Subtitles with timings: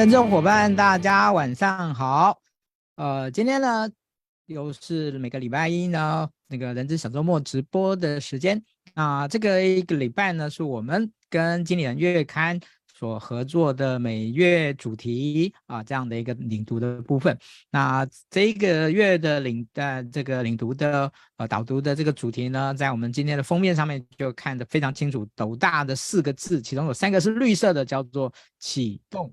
[0.00, 2.40] 人资伙伴，大家晚上好。
[2.96, 3.86] 呃，今天呢，
[4.46, 8.62] 又是每个礼拜一呢，那个人资小周末直播的时间。
[8.94, 12.58] 那这个一个礼拜呢，是我们跟经理人月刊
[12.98, 17.38] 所合作的每月主题啊，这样的一个领读的部分。
[17.70, 29.30] 那这个月的领呃这个领读的呃导读的这个主题呢，在我们今天的封面上面就看得非常清楚，斗大的四个字，其中有三个是绿色的，叫做启动。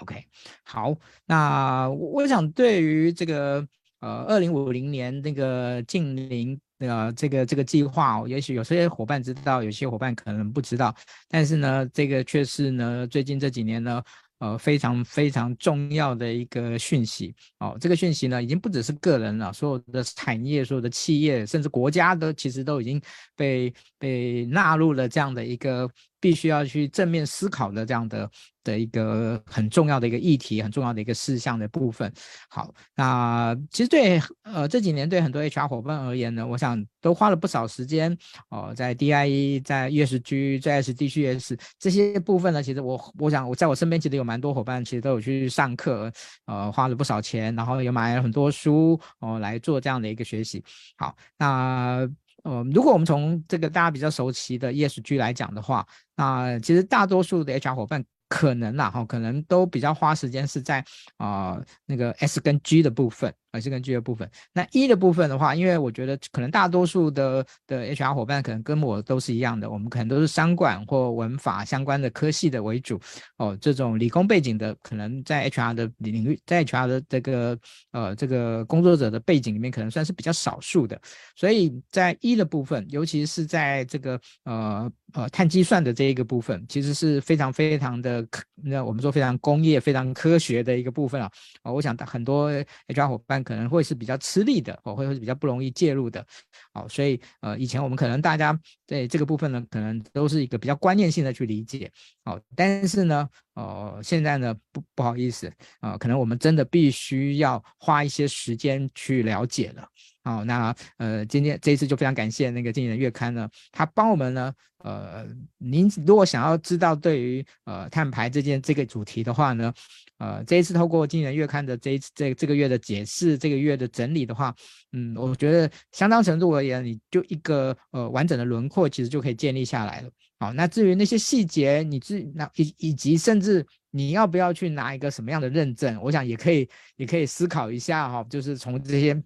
[0.00, 0.24] OK，
[0.62, 0.94] 好，
[1.24, 3.66] 那我想对于这个
[4.00, 10.94] 呃二零五零年那个近零呃这个这个计划，也许有些伙伴知道，有些伙伴可能不知道，
[11.28, 14.02] 但是呢，这个却是呢最近这几年呢。
[14.38, 23.00] 呃，非常非常重要的一个讯息哦，这个讯息呢，已经不只是个人了，所有的产业、所有的企业，甚至国家都其实都已经
[23.36, 25.88] 被被纳入了这样的一个
[26.24, 28.30] 必须要去正面思考的这样的
[28.64, 32.12] 的一个很重要的一个议题，很重要的一个事项的部分。
[32.48, 38.16] 好，那其实对呃这几年对很多 HR 伙伴而言呢，我想都花了不少时间
[38.48, 44.24] 哦，在 DIE、在 ESG、在 SDGs 这些部分呢，其实我我想我在我身边其实有。
[44.24, 46.10] 蛮多伙伴其实都有去上课，
[46.46, 50.64] 呃，花了不少钱，然后也买了很多书哦，来做这样的一个学习。
[50.96, 52.08] 好，那
[52.44, 58.04] 呃，如果我们从这个大家比较熟悉的 ESG 来讲的话，那其实大多数的 HR 伙伴。
[58.26, 60.84] 可能啦，哈，可能都比较花时间是在
[61.18, 64.30] 啊、那个 S 跟 G 的部分，S 跟 G 的部分。
[64.52, 73.00] 那 E 的部分的话，因为我觉得可能大多数的的 HR 伙伴可能跟我都是一样的，我们可能都是商管或文法相关的科系的为主
[73.38, 73.56] 哦。
[73.60, 77.58] 这种理工背景的，可能在 HR 的领域，在 HR 的这个
[77.92, 81.00] 呃这个工作者的背景里面，可能算是比较少数的。
[81.36, 88.26] 所以在 E 的部分，尤其是在这个呃呃碳计算的这一个部分，其实是非常非常的。
[88.66, 91.30] 那我们说非常工业、非常科学的一个部分啊，
[91.62, 92.50] 啊，我想很多
[92.88, 96.26] HR 伙伴可能会是比较吃力的，哦，会会是比较不容易介入的，
[96.72, 101.92] 哦，所以呃，以前我们可能大家对这个部分呢，可能都是一个比较观念性的去理解，
[102.24, 109.86] 哦，但是呢，哦，现在呢，不不好意思啊，可能我们真的必须要花一些时间去了解了。
[110.24, 115.26] 好，那呃，今天这一次就非常感谢那个经理人月刊呢，他帮我们呢，呃，
[115.58, 119.70] 您如果想要知道对于呃碳排这件这个主题的话呢，
[120.16, 124.54] 呃，这一次透过经理人月刊的这一次这这个月的解释，这个月的整理的话，
[124.92, 130.08] 嗯，我觉得相当程度而言，你就一个呃完整的轮廓其实就可以建立下来了。
[130.38, 139.22] 好，那至于那些细节，你自那以以及甚至你要不要去拿一个什么样的认证，我想也可以也可以思考一下哈，就是从这些。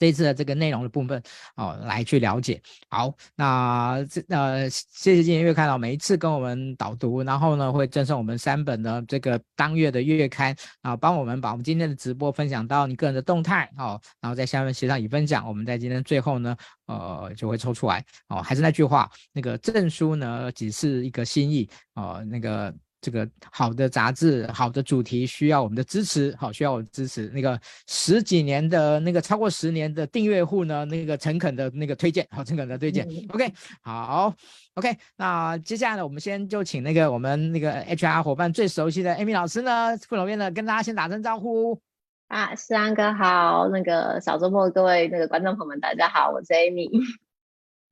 [0.00, 1.22] 这次的这个内容的部分，
[1.56, 2.60] 哦，来去了解。
[2.88, 16.56] 好，那这呃，谢谢今天月刊到每一次跟我们导读，然后呢会赠送我们三本的这个当月的月刊啊，帮我们把我们今天的直播分享到你个人的动态哦，然后在下面写上已分享，我们在今天最后呢，
[16.86, 18.40] 呃，就会抽出来哦。
[18.40, 22.74] 还是那句话，那个证书呢只是一个心意哦，那个。
[23.00, 27.28] 这个好的杂志，好的主题需要我们的支持，好，需要我们支持。
[27.28, 33.08] 那个十几年的那个超过十年的订阅户呢，那个诚恳的那个推荐，好，诚恳的推荐。
[33.08, 34.34] 嗯、OK，好
[34.74, 41.80] ，OK，那接下来呢，我们先就请那个我们那个 HR 伙伴最熟悉的 Amy 老师呢，副总编呢，跟大家先打声招呼。
[42.28, 46.90] 啊，思安哥好，那个小周末各位那个观众朋友们，大家好，我是 Amy。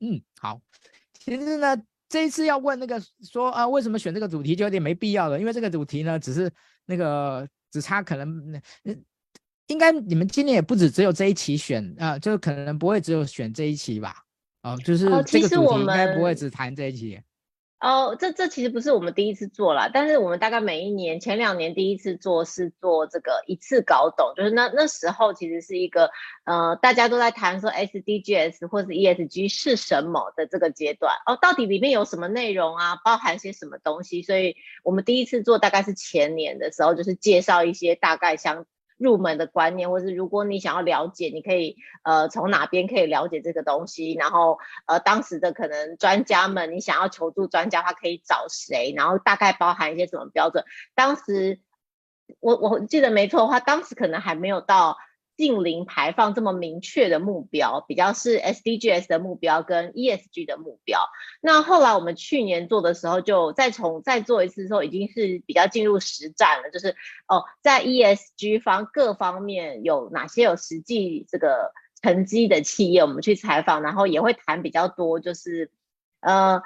[0.00, 0.60] 嗯，好，
[1.14, 1.82] 其实呢。
[2.08, 6.50] 这一次要问那个说啊，为什么选这个主题就有点没必要了，因为这个主题呢，只是
[6.86, 9.04] 那个只差可能，嗯，
[9.66, 14.16] 应该你们今年也不止只有这一期选啊，就可能不会只有选这一期吧？
[14.62, 17.20] 哦，就是这个主题应该不会只谈这一期。
[17.80, 26.10] 哦，这这其实不是我们第一次做了，但是我们大概每一年前两年第一次做是做这个一次搞懂，就是那那时候其实是一个
[26.44, 38.66] 呃大家都在谈说 SDGs 或是 ESG 是什么的这个阶段哦，到底里面有什么内容啊，包含些什么东西，所以我们第一次做大概是前年的时候，就是介绍一些大概相。
[38.98, 50.64] 入门的观念，或是如果你想要了解，你可以呃从哪边可以了解这个东西，然后呃当时的可能专家们，你想要求助专家，他可以找谁，然后大概包含一些什么标准。
[50.94, 51.60] 当时
[52.40, 54.96] 我我记得没错的话，当时可能还没有到。
[55.38, 61.00] 近零排放这么明确的目标，比较是 SDGs 的目标跟 ESG 的目标。
[61.40, 66.70] 那后来我们去年做的时候，就再从再做一次的时候，已经是比较进入实战了。
[66.70, 66.96] 就是
[67.28, 75.70] 哦，在 ESG 方各方面有哪些有实际这个成绩的企业，我们去采访，然后也会谈比较多，就是
[76.20, 76.60] 呃。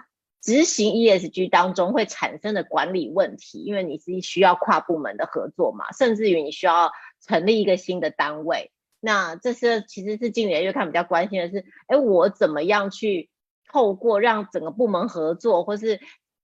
[0.44, 6.90] 执行 ESG 当中会产生的管理问题，因为你是需要跨部门的合作嘛，甚至于你需要
[7.26, 8.70] 成立一个新的单位。
[9.00, 13.30] 那这是其实是经理人月刊比较关心的是，哎，我怎么样去
[13.72, 16.00] 透过让整个部门合作，或是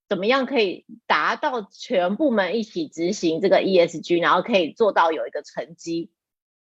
[0.08, 6.10] 怎么样可以达到全部门一起执行这个 ESG，然后可以做到有一个成绩。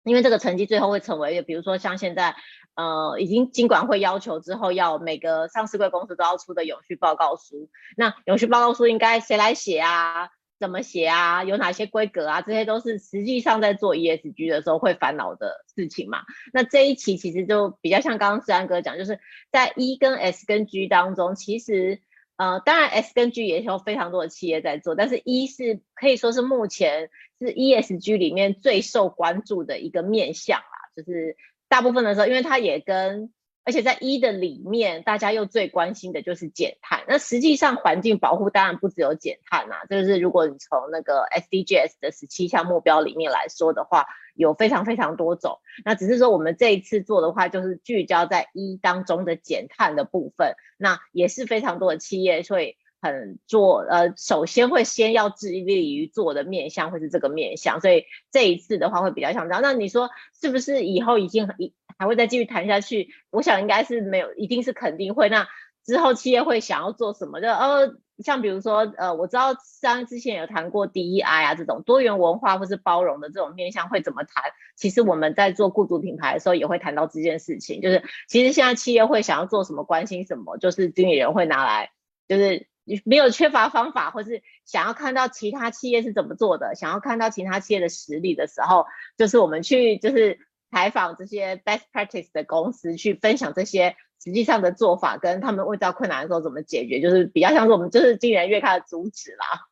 [0.02, 2.34] 因为这个成绩最后会成为，比如说像现在，
[2.74, 7.68] 呃，已经金管会要求之后，要每个上市柜公司都要出的永续报告书。
[7.96, 10.30] 那永续报告书应该谁来写啊？
[10.60, 11.42] 怎么写啊？
[11.42, 12.42] 有哪些规格啊？
[12.42, 16.20] 这些都是实际上在做 ESG 的时候会烦恼的事情嘛。
[16.52, 19.18] 那这一期其实就比较像刚刚思安哥讲，就是
[19.50, 22.02] 在 E 跟 S 跟 G 当中，其实。
[22.36, 30.88] 呃，当然，S 跟 G 也有非常多的企业在做，但是 E 是可以说是目前是 ESG 里面最受关注的一个面向啦。
[30.96, 31.36] 就是
[31.68, 33.30] 大部分的时候，因为它也跟，
[33.64, 37.04] 而且在一的里面，大家又最关心的就是减碳。
[37.06, 45.58] 那实际上，环境保护当然不只有减碳啦，就是如果你从那个 SDGs 的十七项目标里面来说的话，有非常非常多种。
[45.84, 50.54] 那只是说我们这一次做的话，就是聚焦在一当中的减碳的部分。
[50.78, 59.62] 那也是非常多的企业会很做，呃，首先会先要致力于做的面向会是这个面向，所以这一次的话会比较像这样。
[59.62, 60.10] 那你说
[60.40, 63.10] 是不是以后已经一还会再继续谈下去？
[63.28, 65.28] 我想应该是没有，一定是肯定会。
[65.28, 65.46] 那
[65.84, 67.42] 之后企业会想要做什么？
[67.42, 67.94] 就呃。
[68.22, 74.44] 像比如说，呃，我知道像之前有谈过 DEI 啊，这种多元文化或是包容的这种面向会怎么谈？
[74.76, 81.92] 其实我们在做雇主品牌的时候也会谈到这件事情，就是其实现在企业会想要做什么，关心什么，就是经理人会拿来，
[82.28, 82.66] 就是
[83.06, 88.84] 没有缺乏方法，或是想要看到其他企业是怎么做的，想要看到其他企业的实力的时候，
[89.16, 93.96] 就是我们去就是采访这些 best practice 的公司，去分享这些。
[94.22, 99.66] 实际上的做法跟他们遇到困难的时候怎么解决，就是比较像是我们就是今年月刊的主旨啦。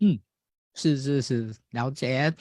[0.00, 0.18] 嗯，
[0.74, 2.34] 是是是，了解。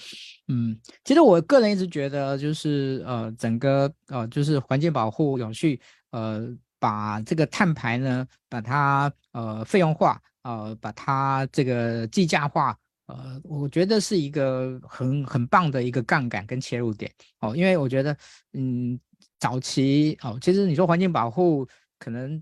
[0.47, 5.79] 嗯，其实我个人一直觉得，就是呃，整个呃，就是环境保护永续，
[6.09, 6.49] 呃，
[6.79, 12.75] 把这个碳排呢，把它呃费用化，呃，把它这个计价化，
[13.07, 18.15] 呃，我觉得是一个很很棒的一个杠杆跟切入点哦，因为我觉得，
[18.53, 18.99] 嗯。
[19.39, 21.67] 早期哦，其实你说环境保护，
[21.99, 22.41] 可能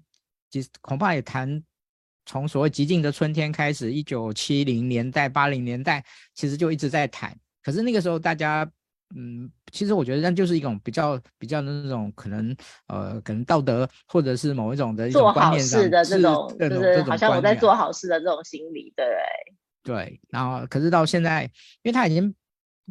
[0.50, 1.62] 其实恐怕也谈
[2.26, 6.02] 从所谓极尽的春天开始，一九七零年代、八零年代，
[6.34, 7.38] 其实就一直在谈。
[7.62, 8.66] 可是那个时候大家，
[9.14, 12.56] 嗯，其实我觉得那就是一种比较比较的那种可能，
[12.88, 19.06] 呃，可能道德或者是某一种的一种观念上，做好事的这种，就是好像我在做好事的这种心理，对
[19.86, 20.20] 对。
[20.30, 21.44] 然后，可是到现在，
[21.84, 22.36] 因为它已经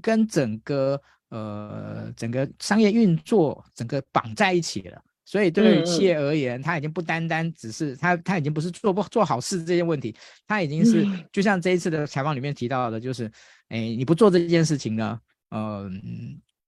[0.00, 0.98] 跟整个。
[1.30, 10.14] 呃，整个商业运作整个绑在一起了，所以对于企业而言，它已经不单单只是它，它已经不是做不做好事这些问题，
[10.46, 13.28] 它已经是就像这一次的采访里面提到的，就是，
[13.68, 15.18] 哎，你不做这件事情呢，
[15.50, 15.90] 呃，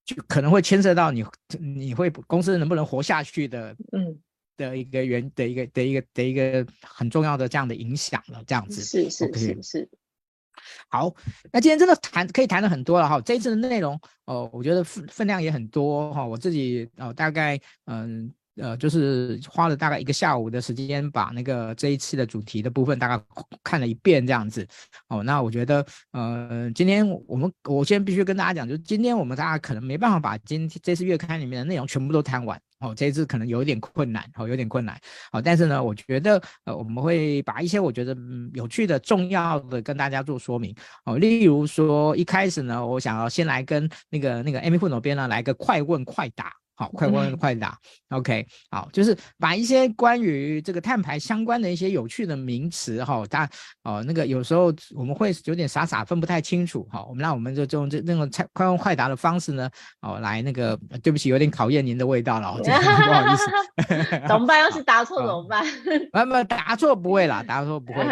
[0.05, 1.25] 就可能会牵涉到你，
[1.61, 4.19] 你会公司能不能活下去的，嗯，
[4.57, 9.89] 的一个原的一个的一个的一个很重要的这样的影响了，这样子是是是是。
[10.89, 11.13] 好，
[11.53, 13.21] 那今天真的谈可以谈的很多了哈。
[13.21, 16.25] 这一次的内容哦，我觉得分分量也很多哈。
[16.25, 23.23] 我自己哦，大概嗯呃，就是花了大概一个下午的时间，把那个这一次的主题的部分大概
[23.63, 24.67] 看了一遍这样子。
[25.09, 32.59] 哦，那我觉得呃，今天我们我先必须跟大家讲，就今天我们大家可能没办法把今天这次月刊里面的内容全部都谈完。
[32.81, 34.99] 哦，这一次可能有点困难，哦，有点困难，
[35.33, 46.53] 哦，但是呢，我觉得，呃，我们会把一些我觉得嗯有趣的、重要的跟大家做说明，哦，例如说一开始呢，我想要先来跟那个那个 Amy 副总编呢来个快问快答。
[46.77, 47.77] 好，快问快答。
[48.11, 53.49] 嗯、OK，好，就是把一些关于这个碳排相关的一些有趣的名词，哈，大
[53.83, 59.69] 哦，那个有时候我们会有点傻傻分不太清楚，哈，我们那我们就用这那种快快问快答的方式呢，
[60.03, 63.51] 哦，来那个，对不起，有点考验您的味道了， 不好意思，
[64.29, 64.61] 怎么办？
[64.61, 65.65] 要是答错 怎么办？
[66.13, 68.05] 啊，不，答错不会啦，答错不会。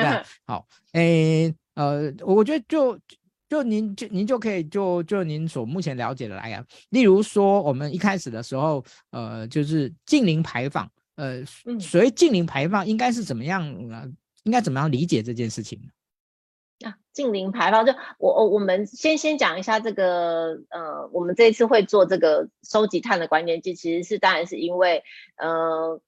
[0.47, 2.99] 好，诶，呃，我觉得就。
[3.55, 11.45] 就您就您就可以就就您所目前了解的来讲，例如说我们一开始的时候，呃，就是近零排放，呃，
[11.79, 14.05] 所谓近零排放应该是怎么样啊？
[14.43, 16.89] 应该怎么样理解这件事情呢？
[16.89, 25.05] 啊，净零排放就我我我们先先讲一下这个，呃，我们这一次会做这个收集碳的关键剂，其实是当然是因为，
[25.37, 26.01] 呃，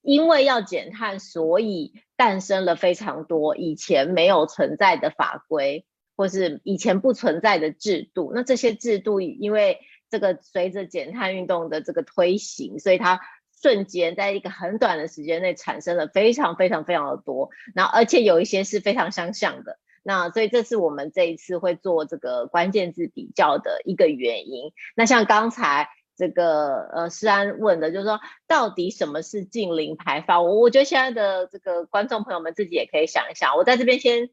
[0.00, 5.84] 因为要减碳，所以诞生了非常多以前没有存在的法规。
[6.16, 9.80] 或是以前不存在的制度，那这些制度因为
[10.10, 13.20] 这个随着减碳运动的这个推行，所以它
[13.60, 19.78] 瞬间，在一个很短的时间内产生了非常非常非常的多，然后而且有一些是非常相像的。
[20.02, 24.70] 那所以这是我们这一次会做这个关键字比较的一个原因。
[24.94, 30.44] 那像刚才这个呃诗安问的，就是说到底什么是近零排放？
[30.44, 33.56] 我我觉得现在的这个观众朋友们自己也可以想一想。
[33.56, 34.28] 我在这边先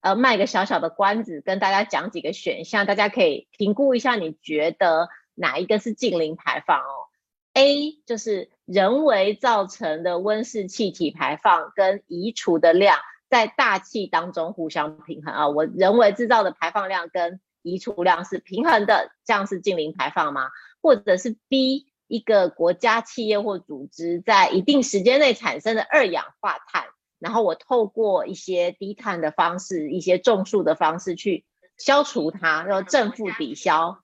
[0.00, 7.08] 呃卖个小小的关子，跟大家讲几个选项，大家可以评估一下，你觉得哪一个是净零排放哦
[7.54, 12.98] ？A 就是人为造成的温室气体排放跟移除的量。
[13.30, 20.48] 在大气当中互相平衡啊，我人为制造的排放量跟移除量是平衡的，这样是净零排放吗？
[20.80, 26.86] 或者是 B 一个国家、企业或组织在一定时间内产生的二氧化碳，
[27.18, 31.44] 然后我透过一些低碳的方式、一些种树的方式去
[31.76, 34.02] 消除它，然后正负抵消，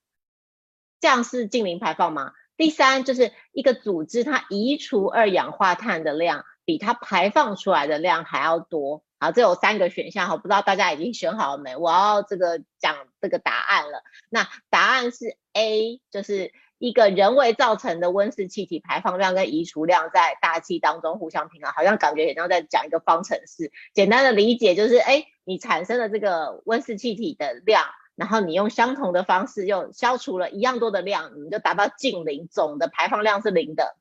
[1.00, 2.32] 这样是净零排放吗？
[2.56, 9.02] 第三就是一个组织它移除二氧化碳的量比它排放出来的量还要多。
[9.18, 11.76] 好，这有三个选项，我不知道大家已经选好了没？
[11.76, 14.02] 我要这个讲这个答案了。
[14.28, 23.72] 那答案是 A，就是一个人为造成的温室气体排放量跟移除量在大气当中互相平衡，好像感觉好像在讲一个方程式。
[23.94, 27.84] 简单的理解就是，哎，你产生了这个温室气体的量，
[28.16, 33.96] 然后你用相同的方式又消除了一样多的量，你就达到净零，总的排放量是零的，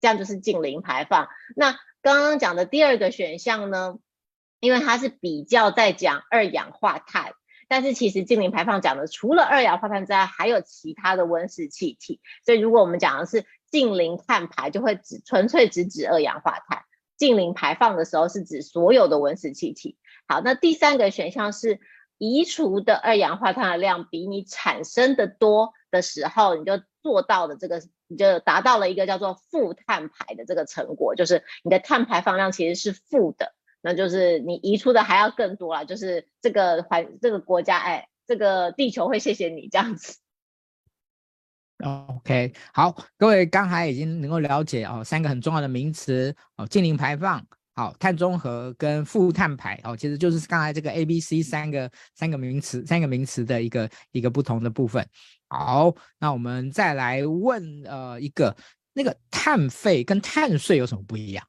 [0.00, 1.28] 这样就是净零排放。
[1.56, 3.98] 那刚刚讲的第二个选项呢？
[4.60, 7.34] 因为它是比较在讲二氧化碳，
[7.68, 12.20] 但是其实近零排放讲的除了二氧化碳之外，还有其他的温室气体。
[12.44, 16.80] 所以如果我们讲的是近零碳排，就会只纯粹只指二氧化碳；
[17.16, 19.98] 近零排放的时候是指所有的温室气体。
[20.26, 21.78] 好，那第三个选项是
[22.16, 33.54] 移除的二氧化碳的量比你产生的多的时候，你就做到了这个，你就达到了一个叫做负碳排的这个成果，就是你的碳排放量其实是负的。
[33.80, 40.18] 那就是你移出的还要更多了，就是这个环这个国家，哎，这个地球会谢谢你这样子。
[41.84, 47.40] OK，好，各位刚才已经能够了解哦，三个很重要的名词哦，净零排放，
[47.76, 55.08] 好，碳中和跟负碳排哦，其实就是刚才这个 A、B、C 三个三个名词三个名词的一个一个不同的部分。
[55.46, 58.56] 好，那我们再来问呃一个，
[58.92, 61.46] 那个碳费跟碳税有什么不一样？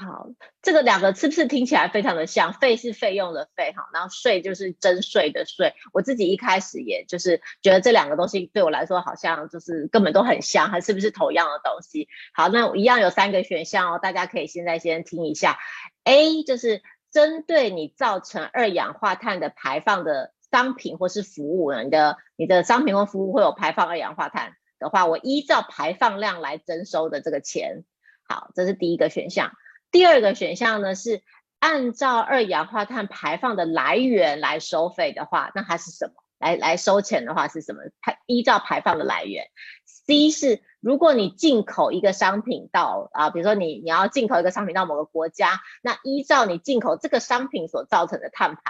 [0.00, 0.30] 好，
[0.62, 2.54] 这个两个是不是听起来非常的像？
[2.54, 5.74] 费是费用的费，哈，然后税就是征税的税。
[5.92, 12.08] 我自己一开始也就是觉得这两个东西对我来说好像就是根本都很像，还是不是同样的东西？
[12.32, 15.58] 好，那一样有三个选项哦，大家可以现在先听一下。
[16.04, 27.84] A 就是针对你造成二氧化碳的排放的商品或是服务呢，你的你的商品或服务会有排放二氧化碳的话，我依照排放量来征收的这个钱。
[28.26, 29.52] 好，这是第一个选项。
[29.90, 31.22] 第二个选项呢，是
[31.58, 36.14] 按照二氧化碳排放的来源来收费的话，那它是什么？
[36.38, 37.80] 来来收钱的话是什么？
[38.00, 39.48] 它依照排放的来源。
[39.84, 48.62] C 是如果你进口一个商品到啊，比如说你你要进口一个商品到某个国家，那依照你进口这个商品所造成的碳排，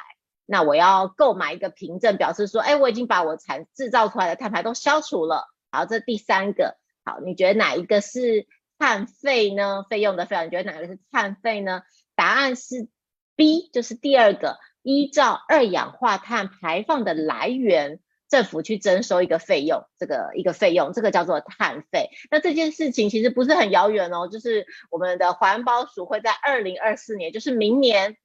[0.46, 5.46] 那我要购买一个凭证，表示说，哎，我已经把我产制造出来的碳排都消除了。
[5.70, 6.76] 好，这第三个。
[7.04, 8.48] 好，你觉得哪一个是？
[8.80, 9.84] 碳费呢？
[9.90, 11.82] 费用的费用，你觉得哪个是碳费呢？
[12.16, 12.88] 答案是
[13.36, 22.08] B，就是第二个，依照二氧化碳排放的来源，政府去征收一个费用，这个一个费用，这个叫做碳费。
[22.30, 28.16] 那这件事情其实不是很遥远哦，就是我们的环保署会在二零二四年，就是明年，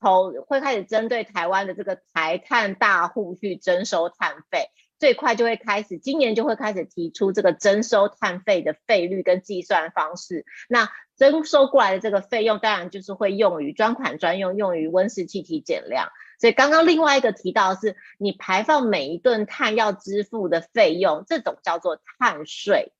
[0.00, 4.70] 从会开始针对台湾的这个排碳大户去征收碳费。
[4.98, 10.44] 最快就会开始，今年就会开始提出这个征收碳费的费率跟计算方式。
[10.68, 16.08] 那征收过来的这个费用，当然就是会用于专款专用，用于温室气体减量。
[16.40, 22.92] 所以刚刚另外一个提到是，你排放每一吨碳要支付的费用，这种叫做碳税。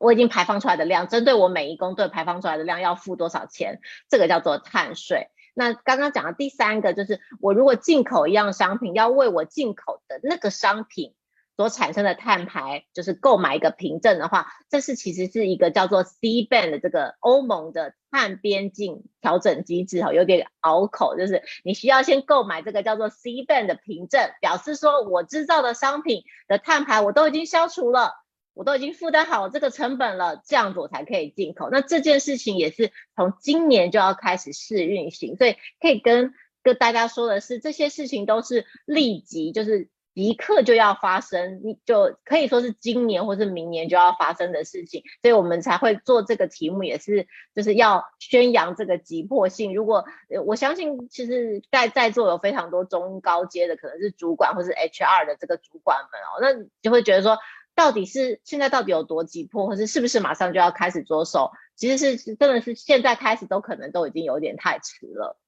[0.00, 5.28] 我已经排放出来的量，针对我每一公吨排放出来的量要付多少钱，这个叫做碳税。
[5.58, 11.14] 那刚刚讲的第三个就是，我如果进口一样商品，要为我进口的那个商品
[11.56, 28.12] 所产生的碳排，就是购买一个凭证的话，这是其实是一个叫做 C band 的这个欧盟的碳边境调整机制哈，有点拗口，就是你需要先购买这个叫做 C band 的凭证，表示说我制造的商品的碳排我都已经消除了。
[28.58, 31.68] 我都已经负担好这个成本了，这样子我才可以进口。
[31.70, 36.34] 那这件事情也是从今年就要开始试运行，所以可以跟
[36.64, 49.72] 跟大家说的是，这些事情都是立即，就是即刻就要发生，你就可以说是今年或是明年就要发生的事情，所以我们才会做这个题目，也是就是要宣扬这个急迫性。
[49.72, 50.04] 如果
[50.44, 57.38] 我相信，其实在在座有非常多中高阶的，可能是主管或是 HR 的这个主管们哦，那就会觉得说，
[57.78, 61.52] 到底是现在到底有多急迫，或是是不是马上就要开始着手？
[61.76, 65.38] 其实是真的是现在开始都可能都已经有点太迟了。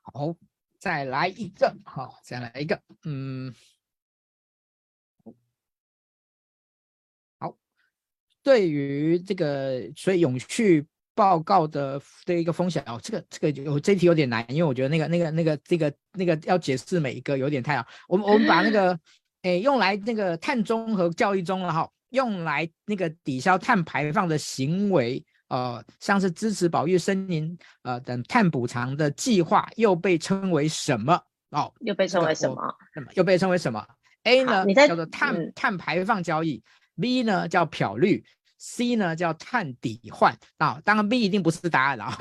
[0.00, 0.36] 好。
[0.78, 3.54] 再来一个，好，再来一个，嗯，
[7.38, 7.54] 好。
[8.42, 17.86] 对于这个，所以永续报告的这一个风险哦，这个这个有这题有点难，因为我觉得那个那个那个这个那个要解释每一个有点太好。
[18.08, 18.98] 我们我们把那个，
[19.42, 25.24] 哎，用来那个碳中和教育中了哈，用来那个抵消碳排放的行为。
[25.48, 31.20] 呃，像是支持保育森林呃等碳补偿的计划，又被称为什么？
[31.50, 32.74] 哦，又被称为什么？
[33.14, 33.84] 又被称为什么
[34.22, 36.62] ？A 呢叫做碳、嗯、碳排放交易
[37.00, 38.24] ，B 呢叫漂绿
[38.60, 40.32] ，C 呢叫碳抵换。
[40.58, 42.12] 啊、哦，当然 B 一定不是答案了，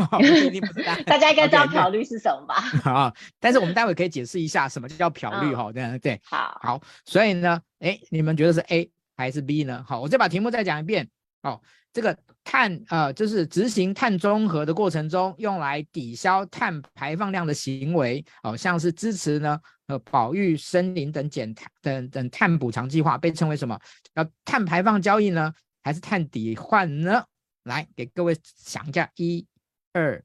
[0.45, 1.03] 一定不是答案。
[1.05, 2.55] 大家应该知道漂绿是什么吧？
[2.81, 5.71] 好，但是我们待会可以解释一下什么叫漂绿哈。
[5.71, 9.83] 对、嗯、对，好，好，所以呢，哎，你们觉得是 A 还是 B 呢？
[9.85, 11.09] 好，我再把题目再讲一遍。
[11.41, 11.61] 哦，
[11.93, 23.79] 这个碳呃，就是执行碳中和的过程中，用来抵消碳排放量的行为，哦，像是支持呢呃保育森林等减碳等等碳补偿计划，被称为什么？
[24.13, 27.25] 叫碳排放交易呢，还是碳抵换呢？
[27.63, 29.47] 来给各位想一下，一、
[29.93, 30.23] 二、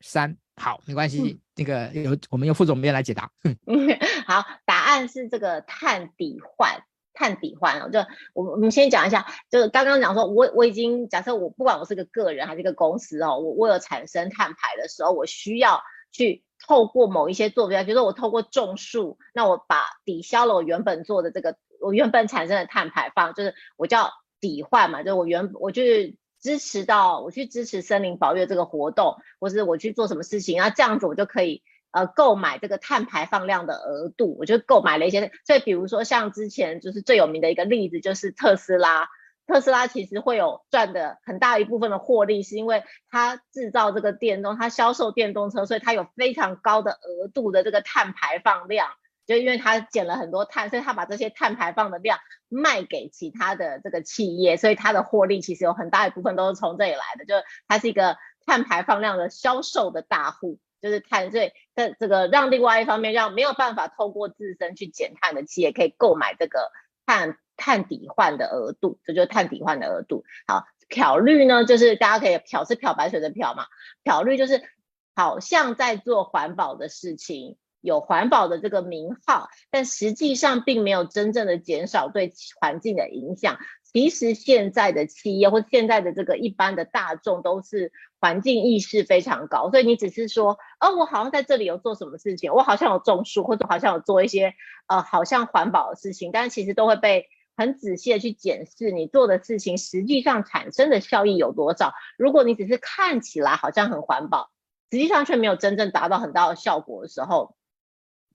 [0.00, 3.30] 三，好，没关系，嗯、那个由我们由副总编来解答。
[3.42, 6.82] 嗯，好，答案是这个碳抵换。
[7.12, 7.98] 碳抵换哦，就
[8.32, 15.82] 我我们先讲一下，就是刚刚讲说，我我已经假设我不管我是个个人还是一个公司哦，我我有产生碳排的时候，我需要
[16.12, 31.62] 去透过某一些坐标，比如说我透过种树，那我把抵消了我原本做的这个我原本产生的碳排放，就是我叫抵换嘛，就我原我去支持到我去支持森林保育这个活动，或是我去做什么事情，然后这样子我就可以。
[31.92, 35.32] 呃，购买这个碳排放量的额度，我就购买了一些。
[35.44, 39.08] 所以，比如说像之前就是最有名的一个例子，就是特斯拉。
[39.48, 48.86] 特斯拉其实会有赚的很大一部分的获利，是因为它制造这个电动，它销售电动车，所以它有非常高的额度的这个碳排放量。
[49.30, 57.24] 就因为它减了很多碳，所以它把这些碳排放的量卖给其他的这个企业，所以它的获利其实有很大一部分都是从这里来的。
[57.24, 60.58] 就是它是一个碳排放量的销售的大户。
[60.82, 66.70] 就是碳税的这个，让另外一方面让没有办法透过自身去减碳的企业可以购买这个
[67.04, 70.24] 碳碳抵换的额度，这就是碳抵换的额度。
[70.46, 73.66] 好，漂绿呢，就是大家可以漂是漂白水的漂嘛，
[74.04, 74.62] 漂绿就是
[75.14, 83.58] 好像在做环保的事情，有环保的这个名号，但实际上并没有真正的减少对环境的影响。
[83.92, 87.90] 其实现在的企业或现在的这个一般的大众都是
[88.20, 94.54] 环境意识非常高，所以你只是说，哦，我好像在这里有做什么事情，我好像有种树，或者好像有做一些
[94.86, 101.92] 呃，好像环保的事情，但其实都会被很仔细的去检视你做的事情实际上产生的效益有多少。
[102.16, 104.50] 如果你只是看起来好像很环保，
[104.92, 107.56] 实际上却没有真正达到很大的效果的时候。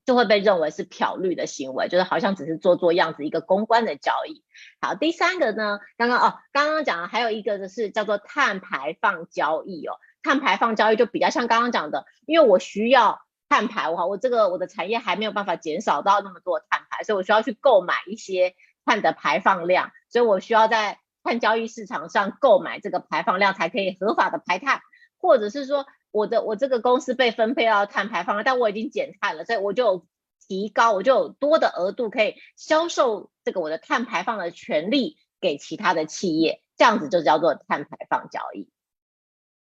[0.06, 4.44] 就会被认为是漂绿的行为，就是好像只是做做样子，一个公关的交易。
[4.80, 24.82] 好，第三个呢，刚刚哦，刚刚讲的还有一个就是叫做碳排放交易哦，碳排放交易就比较像刚刚讲的，因为我需要碳排，我我这个我的产业还没有办法减少到那么多碳排，所以我需要去购买一些碳的排放量，所以我需要在碳交易市场上购买这个排放量，才可以合法的排碳，
[25.18, 25.84] 或者是说。
[26.16, 30.06] 我的我这个公司被分配到碳排放了，但我已经减碳了，所以我就有
[30.48, 38.70] 提高，我就有多的额度可以销售这个我的碳排放的权利给其他的企业，这样子就叫做碳排放交易。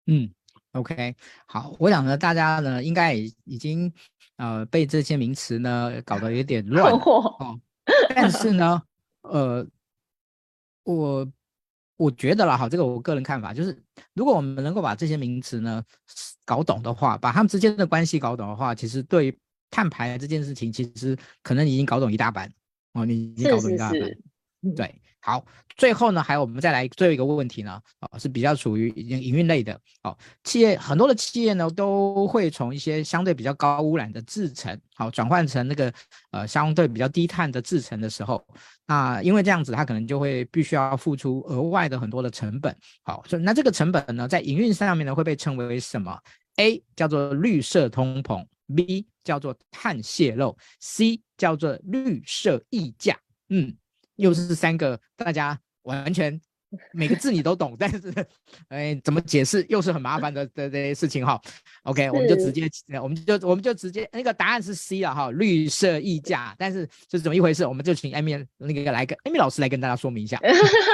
[0.05, 0.33] 嗯
[0.71, 3.93] ，OK，好，我想呢，大家呢应该已已经
[4.37, 7.59] 呃被这些名词呢搞得有点乱 哦，
[8.15, 8.81] 但是呢，
[9.23, 9.67] 呃，
[10.83, 11.27] 我。
[11.97, 13.81] 我觉得啦，哈，这个我个人看法就是，
[14.13, 15.81] 如果我们能够把这些名词呢
[16.45, 19.37] 搞懂的话，把他们之间的关系搞懂的话，其实对于
[19.71, 22.49] 碳排这件事情，其实可能已经搞懂一大半
[22.93, 24.13] 哦，你已经搞懂一大半，是是
[24.69, 25.01] 是对。
[25.25, 25.43] 好，
[25.75, 30.15] 最后呢，还有我们再来最后一个问题呢，哦，是比较属于营营运类的哦。
[30.43, 35.91] 企业很多的企业呢，都会从一些相对比较高污染的制程，好，转换成那个
[36.29, 38.45] 呃相对比较低碳的制程的时候，
[38.85, 42.77] 那因为这样子，它可能就会必须要付出额外的很多的成本。
[43.01, 46.15] 好，所以那这个成本呢，在营运上面呢，会被称为什么
[46.57, 53.17] ？A 叫做绿色通膨 B 叫做碳泄漏，C 叫做绿色溢价。
[53.49, 53.75] 嗯，
[54.15, 56.39] 又是三个大家完全
[56.91, 58.13] 每个字你都懂，但是
[58.67, 61.39] 哎，怎么解释又是很麻烦的的这些事情哈。
[61.83, 62.69] OK，我们就直接，
[63.01, 66.53] 我们就我们就直接那个答案是 C 了哈，绿色溢价。
[66.57, 67.65] 但是这是怎么一回事？
[67.65, 70.39] 我们就请 Amy 那个来跟 Amy 老师来跟大家说明一下。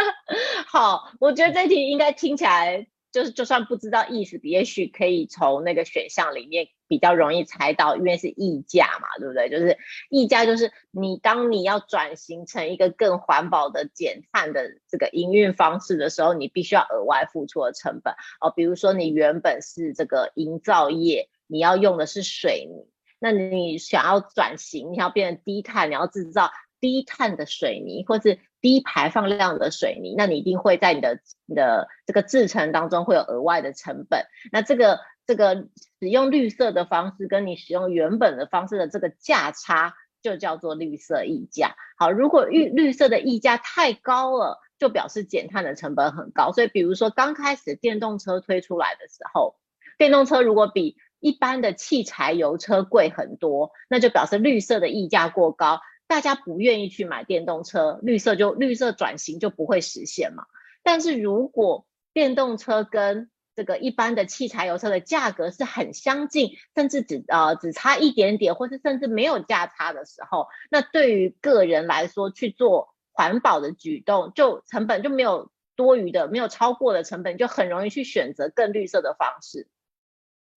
[0.67, 2.85] 好，我觉得这题应该听起来。
[3.11, 9.49] 就是就算不知道意思，也许可以从那个选项里面比较容易猜到，因为是溢价嘛，对不对？
[9.49, 9.77] 就是
[10.09, 18.49] 溢价就是你当你要转型成一个更环保的减碳的这个营运方式的时候，你必须要额外付出的成本哦。
[18.55, 22.87] 比如说你原本是这个营造业，你要用的是水泥，
[23.19, 28.39] 那你想要转型，你要变成低碳，你要制造低碳的水泥，或是。
[28.61, 34.25] 低排放量的水泥，那你一定会在你的你的这个制程当中会有额外的成本。
[34.51, 35.67] 那这个这个
[35.99, 41.75] 使用绿色的方式跟你使用原本的方式的这个价差，就叫做绿色溢价。
[41.97, 46.51] 好，如果绿绿色的溢价太高了，就表示减碳的成本很高。
[46.51, 49.55] 所以，比如说刚开始电动车推出来的时候，
[49.97, 55.79] 电动车如果比一般的汽柴油车贵很多，那就表示绿色的溢价过高。
[56.11, 60.43] 大家不愿意去买电动车，绿色就绿色转型就不会实现嘛。
[60.83, 79.69] 但是如果电动车跟这个一般的汽柴油车的价格是很相近，甚至只呃只差一点点，或是甚至没有价差的时候，那对于个人来说去做环保的举动，就成本就没有多余的，没有超过的成本，就很容易去选择更绿色的方式。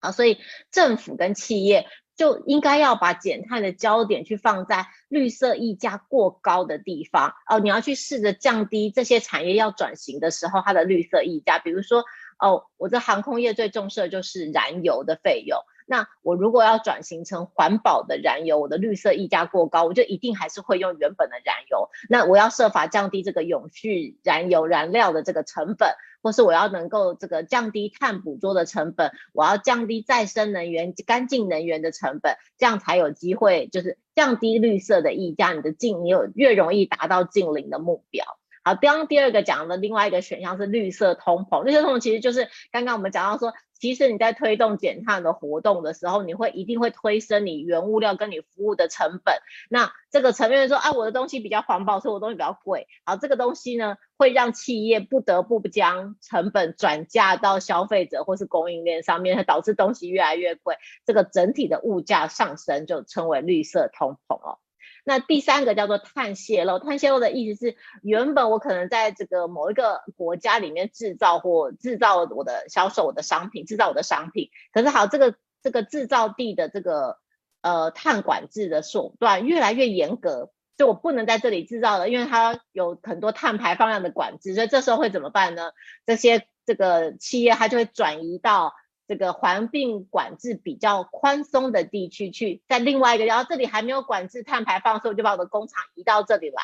[0.01, 0.41] 啊，所以
[0.73, 1.87] 政府跟企业。
[2.17, 12.05] 就应该要把减碳的焦点去放在绿色溢价过高的地方哦，你要去试着降低这些产业要转型的时候它的绿色溢价，比如说
[12.39, 15.59] 哦，我的航空业最重视的就是燃油的费用。
[15.87, 21.91] 那我如果要转型成环保的燃油，我的绿色溢价过高，我就一定还是会用原本的燃油。
[22.09, 25.95] 那我要设法降低这个永续燃油燃料的这个成本，
[26.25, 38.25] 或是我要能够这个降低碳捕捉的成本，我要降低再生能源、干净能源的成本，这样才有机会就是降低绿色的溢价，你的净你有越容易达到净零的目标。
[38.65, 43.53] 好，刚刚第二个讲的另外一个选项是绿色通膨，绿色通膨其实就是刚刚我们讲到说。
[43.85, 49.35] 其实你在推动减碳的活动的时候，你会一定会推升你原物料跟你服务的成本。
[49.69, 52.89] 那这个层面说，啊，我的东西比较环保，所以我东西比较贵。
[53.05, 64.61] 好，这个东西呢，会让企业不得不将成本转嫁到消费者或是供应链上面，它导致东西越来越贵，这个整体的物价上升就称为绿色通膨哦。
[65.07, 77.19] 那第三个叫做碳泄漏，碳泄漏的意思是，原本我可能在这个某一个国家里面制造或制造我的销售我的商品，制造我的商品，可是好，这个这个制造地的这个
[77.61, 85.73] 呃碳管制的手段越来越严格，就我不能在这里制造了，因为它有很多碳排放量的管制，所以这时候会怎么办呢？
[86.07, 88.73] 这些这个企业它就会转移到。
[89.07, 96.63] 这个环境管制比较宽松的地区去，在另外一个，然后这里还没有管制碳排放，所以我就把我的工厂移到这里来。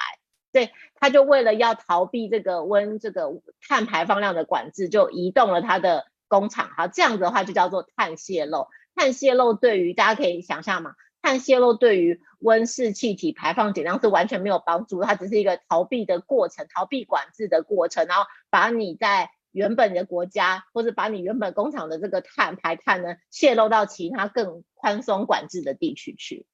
[0.51, 6.71] 对，他就为了要逃避这个温这个碳排放量的管制，就移动了他的工厂。
[6.77, 8.69] 好，这样子的话就叫做碳泄漏。
[8.95, 19.31] 碳泄漏对于大家可以想象嘛，碳泄漏对于温室气体排放减量是完全没有帮助，它只是一个逃避的过程，逃避管制的过程，然后把你在。
[19.53, 26.47] 原本的国家，或者把你原本工厂的这个碳排碳呢，泄露到其他更宽松管制的地区去。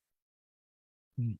[1.16, 1.37] 嗯，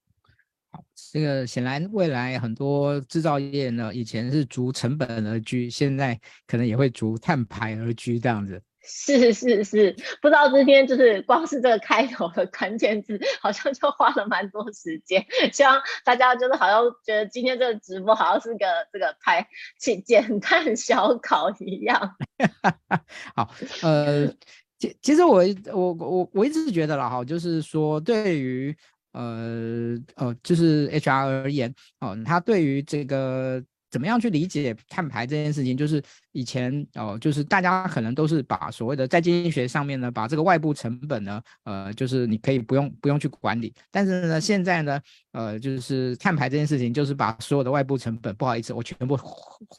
[0.71, 8.63] 好，这个显然未来很多制造业呢，以前是逐成本而居，现在可能也会逐碳排而居这样子。
[8.87, 15.27] 是是是，不知道今天就是光是这个开头的关键字，好像就花了蛮多时间。
[15.53, 19.47] 希望大家就是好像觉得今天这个直播好像是个这个排
[19.79, 22.17] 简简单小考一样。
[23.35, 24.29] 好，呃，
[24.79, 28.75] 其其实我我我我一直是觉得啦，哈，就是说对于
[29.13, 33.63] 呃呃，就是 HR 而言，哦，他对于这个。
[33.91, 35.77] 怎么样去理解碳排这件事情？
[35.77, 43.73] 就是以前哦，就是大家可能都是把所谓的在经济学上面呢，把这个外部成本呢，呃，就是你可以不用不用去管理。
[43.91, 45.01] 但是呢，现在呢，
[45.33, 49.19] 呃，就是碳排这件事情，就是把所有的外部成本，不好意思，我全部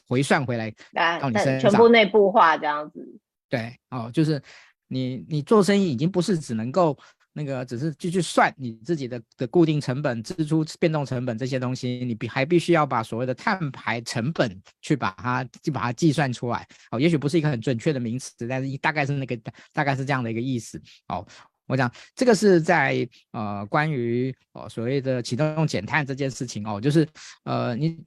[0.06, 0.72] 回算回来
[1.20, 3.06] 到你身上，全部内部化这样子。
[3.48, 4.42] 对，哦，就是
[4.88, 6.98] 你你做生意已经不是只能够。
[7.32, 16.66] 那个只是继续算你自己的的固定成本、支出、变动成本这些东西，你必还必须要把所谓的碳排成本去把它就把它计算出来。
[16.90, 19.38] 哦，也许不是一个很准确的名词，但是大概是那个
[19.72, 20.80] 大概是这样的一个意思。
[21.08, 21.26] 哦，
[21.66, 27.06] 我讲这个是在呃关于哦所谓的启动用减碳这件事情哦，就是
[27.44, 27.98] 呃你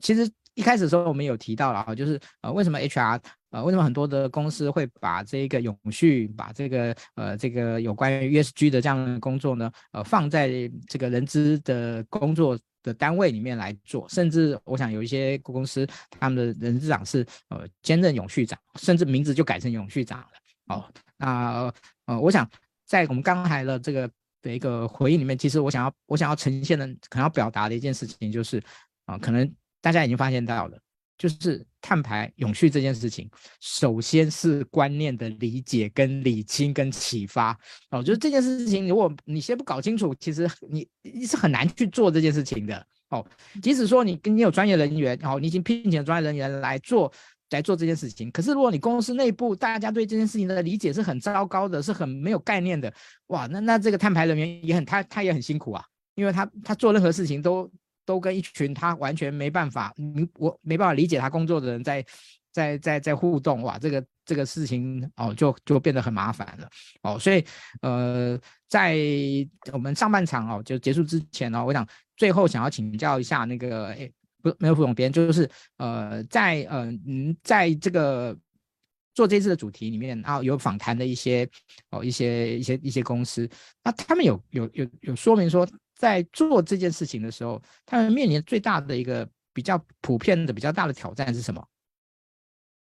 [0.00, 10.50] 其实一开始时候我们有提到了，就是呃为什么 HR 呃为什么很多的公司会把这个永续把这个呃这个有关于 ESG 的这样的工作呢呃放在
[10.88, 15.86] 这个人资的工作的单位里面来做，甚至我想有一些公司
[16.18, 20.26] 他们的人资长是呃兼任永续长，甚至名字就改成永续长了。
[20.74, 20.84] 哦，
[21.16, 21.72] 那
[22.06, 22.48] 呃，我想
[22.84, 24.10] 在我们刚才的这个
[24.42, 28.60] 的一个回应里面，其实我想要我想要呈现的，可能要表达的一件事情就是，
[29.06, 29.48] 啊、可能
[29.88, 30.78] 大家已经发现到了，
[31.16, 33.26] 就是碳排永续这件事情，
[33.58, 37.58] 首先是观念的理解跟理清跟启发。
[37.90, 42.86] 哦，就是这件事情，如果你先不搞清楚，其实你你是很难去做这件事情的。
[43.08, 43.26] 哦，
[43.62, 47.10] 即使说你跟你有专业人员，哦，你已经聘请了专业人员来做。
[47.50, 52.92] 来做这件事情，可是如果你公司内部大家对这件事情的理解是很糟糕的，是很没有概念的，
[53.28, 55.82] 哇，那那这个碳排人员也很他他也很辛苦啊，
[56.14, 57.66] 因为他他做任何事情都
[58.08, 62.02] 都跟一群他完全没办法，你我没办法理解他工作的人在
[62.50, 66.70] 在在在互动，哇，这个这个事情哦就就变得很麻烦了
[67.02, 67.44] 哦，所以
[67.82, 68.96] 呃在
[69.72, 74.10] 我们上半场哦就结束之前呢、我想最后想要请教一下那个诶。
[74.40, 78.38] 不，没有副总编，就是呃，在呃，嗯，在这个
[79.12, 81.44] 做这次的主题里面啊，有访谈的一些
[81.90, 83.50] 哦，一些一些一些公司，
[83.82, 85.66] 那他们有有有有说明说，
[85.98, 91.68] 在做这件事情的时候，他们面临最大的一个比较普遍的比较大的挑战是什么？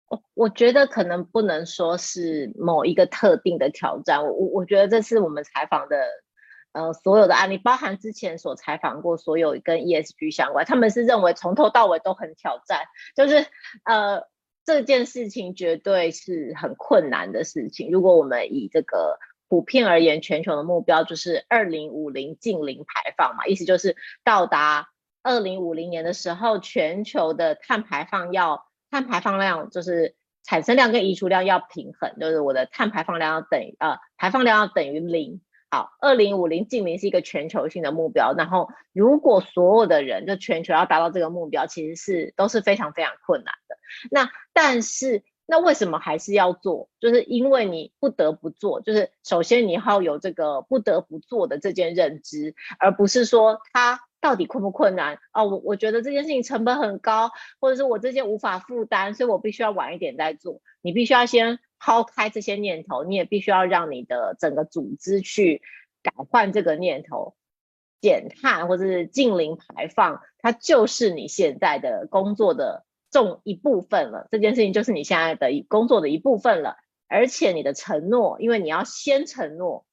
[0.08, 5.96] 我我觉得可能不能说是某一个特定的挑战，我我觉得这是我们采访的。
[6.78, 12.82] 呃，所有的案例，包含之前所采访过所有跟 ESG 相关，他们是认为从头到尾都很挑战，
[13.15, 13.48] 就是
[13.86, 14.24] 呃
[14.65, 17.89] 这件事情绝对是很困难的事情。
[17.91, 24.90] 如果我们以这个普遍而言，全球的目标就是二零五零净零排放嘛，意思就是到达
[25.24, 35.42] 二零五零年的时候，全球的碳排放要碳排放量就是产生量跟移除量要平衡，就是我的碳排放量要等呃排放量要等于零。
[35.72, 38.34] 好，二零五零净零是一个全球性的目标。
[38.38, 43.76] 然后，如果所有的人就全球要达到这个目标，其实是都是非常非常困难的。
[44.10, 46.90] 那但是，那为什么还是要做？
[47.00, 48.82] 就是因为你不得不做。
[48.82, 55.46] 就是首先你要有这个不得不做的这件认知，而不是说它到底困不困难哦。
[55.46, 60.62] 我我觉得这件事情成本很高，或者是我这件无法负担，所以我必须要晚一点再做。
[60.82, 61.60] 你必须要先。
[61.78, 65.62] 抛开这些念头，你也必须要让你的整个组织去
[66.02, 67.36] 改换这个念头，
[68.02, 72.85] 减碳或者是净零排放，它就是你现在的工作的
[73.15, 74.28] 重一部分了。
[74.30, 76.75] 这件事情就是你现在的工作的一部分了，
[77.08, 79.86] 而且你的承诺，因为你要先承诺，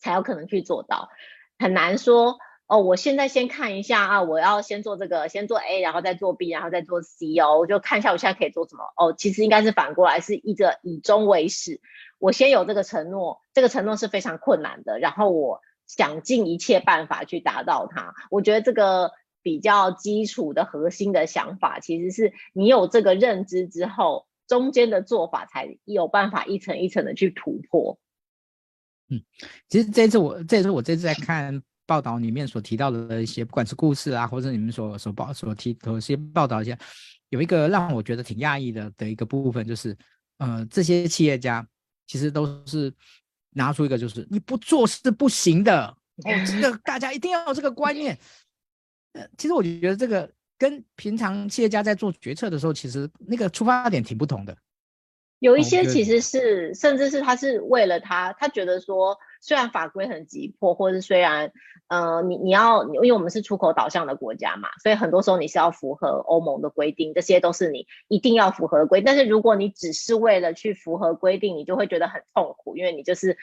[0.00, 1.08] 才有可能去做到，
[1.56, 2.38] 很难说。
[2.66, 8.84] 哦，我现在先看一下啊，我要先做这个，先做 A，然后再做 B，然后再做 C 哦，我就看一下我现在可以做什么。
[8.96, 11.80] 哦，其实应该是反过来，是一个以终为始。
[12.18, 18.14] 我先有这个承诺，这个承诺是非常困难的，然后我想尽一切办法去达到它。
[18.30, 19.10] 我觉得这个
[19.42, 27.98] 比较基础的核心的想法，其实是你有这个认知之后，中间的做法才有办法一层一层的去突破。
[29.08, 29.22] 嗯，
[29.68, 31.62] 其实这次我这次我这次在看。
[31.86, 36.78] 报道里面所提到的一些，不管是故事啊，或者你们所所报所提的一些报道一些，
[37.30, 39.96] 有一个让我觉得挺讶异的的一个部分，就是，
[40.38, 41.66] 呃，这些企业家
[42.06, 42.94] 其实都是
[43.54, 45.84] 拿出一个，就是你不做是不行的，
[46.22, 48.16] 哦，这个大家一定要有这个观念。
[49.12, 54.56] 呃，其实我觉得这个跟平常企业家在做决策的时候，其实那个出发点挺不同的。
[55.38, 59.18] 有一些其实是，甚至是他是为了他，他觉得说。
[59.42, 61.50] 虽然法规很急迫，或是虽然，
[61.88, 69.06] 呃，你你要，因为我们是出口导向的国家嘛，所以很多时候你是要符合欧盟的规定，这些都是你一定要符合的规定。
[69.06, 73.38] 但是如果你只是为了去符合规定，你就会觉得很痛苦，因为你就是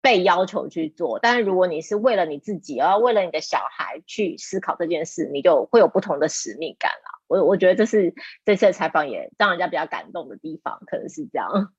[0.00, 1.18] 被要求去做。
[1.18, 7.20] 但是如果你是为了你自己，而为了你的小孩去思考这件事，你就会有不同的使命感了。
[7.26, 11.74] 我我觉得这是这次的采访也让人家比较感动的地方，可能是这样。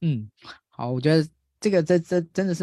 [0.00, 0.30] 嗯，
[0.68, 1.28] 好，我觉得。
[1.64, 2.62] 这个这这真的是，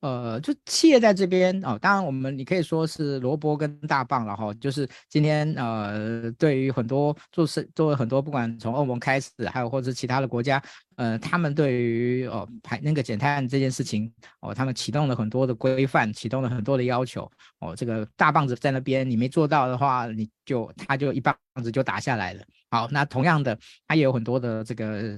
[0.00, 1.78] 呃，就企业在这边哦。
[1.80, 4.52] 当然，我们你可以说是萝卜跟大棒了哈。
[4.60, 10.62] 就是今天呃，对于很多做事做很多，不管从欧盟开始，还有或者其他的国家，
[10.96, 17.22] 呃，他们对于哦排那个减碳这件事情哦，他们启动了很多的规范，启动了很多的要求
[17.60, 17.74] 哦。
[17.74, 22.42] 这个大棒子在那边，你没做到的话，你就他就一棒子就打下来了。
[22.68, 25.16] 好，那同样的，他也有很多的这个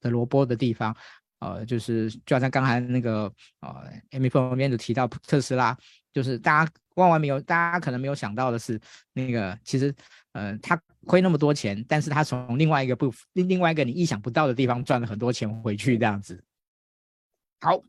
[0.00, 0.94] 的萝卜的地方。
[1.40, 5.76] 呃，就是就好像刚才那个呃，Amy 旁边就提到特斯拉，
[6.12, 8.78] 就是大家万万没有，大家可能没有想到的是，
[9.14, 9.94] 那个其实
[10.32, 16.44] 呃，他亏那么多钱，但是他从另外一个部另另外一个你意想不到的地方赚了很多钱回去，这样子。
[17.62, 17.82] 好，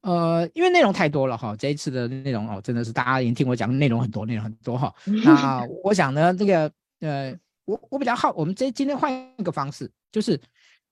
[0.00, 4.92] 呃，因为内容太多了哈，这一次的内容哦，真的是大家已经听我讲，内容很多，内容很多哈。
[5.24, 7.32] 那我想呢，这个呃，
[7.64, 10.40] 我我比较好，我们这今天换一个方式，就是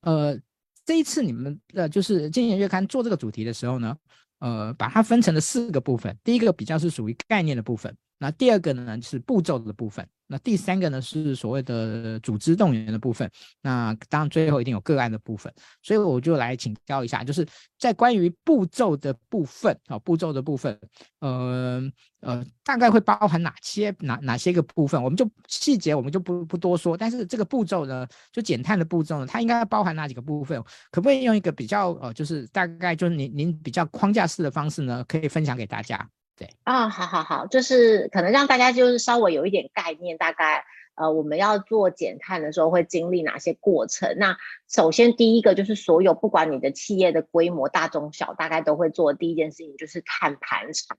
[0.02, 0.38] 呃。
[0.86, 3.96] 这一次你们呃，就是《经济》月刊做这个主题的时候呢，
[4.38, 6.16] 呃，把它分成了四个部分。
[6.22, 10.06] 第一个比较是属于概念的部分，那第二个呢是步骤的部分。
[10.28, 13.30] 那第三个呢是所谓的组织动员的部分，
[13.62, 15.52] 那当然最后一定有个案的部分，
[15.82, 17.46] 所以我就来请教一下，就是
[17.78, 20.76] 在关于步骤的部分，好，步骤的部分，
[21.20, 21.80] 呃
[22.22, 25.00] 呃，大概会包含哪些哪哪些个部分？
[25.00, 30.60] 我们就细节我们就不不多说，但是这个步骤呢，就减碳的步骤呢，它应该包含哪几个部分？
[30.90, 36.10] 可不可以用一个比较呃，就是大概就是您您比较框架式的方式呢，可以分享给大家？
[36.38, 44.16] 对啊，好好好，就是可能让大家就是稍微有一点概念，大概呃我们要做减碳的时候会经历哪些过程。
[44.18, 44.36] 那
[44.68, 50.96] 首先第一个就是所有不管你的企业的规模大中小，大概都会做第一件事情就是碳盘查。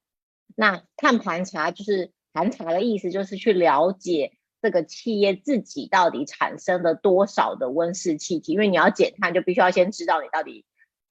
[0.56, 10.66] 那碳盘查就是盘查的意思，就是去了解这个企业自己到底产生了多少的温室气体，因为你要减碳，就必须要先知道你到底。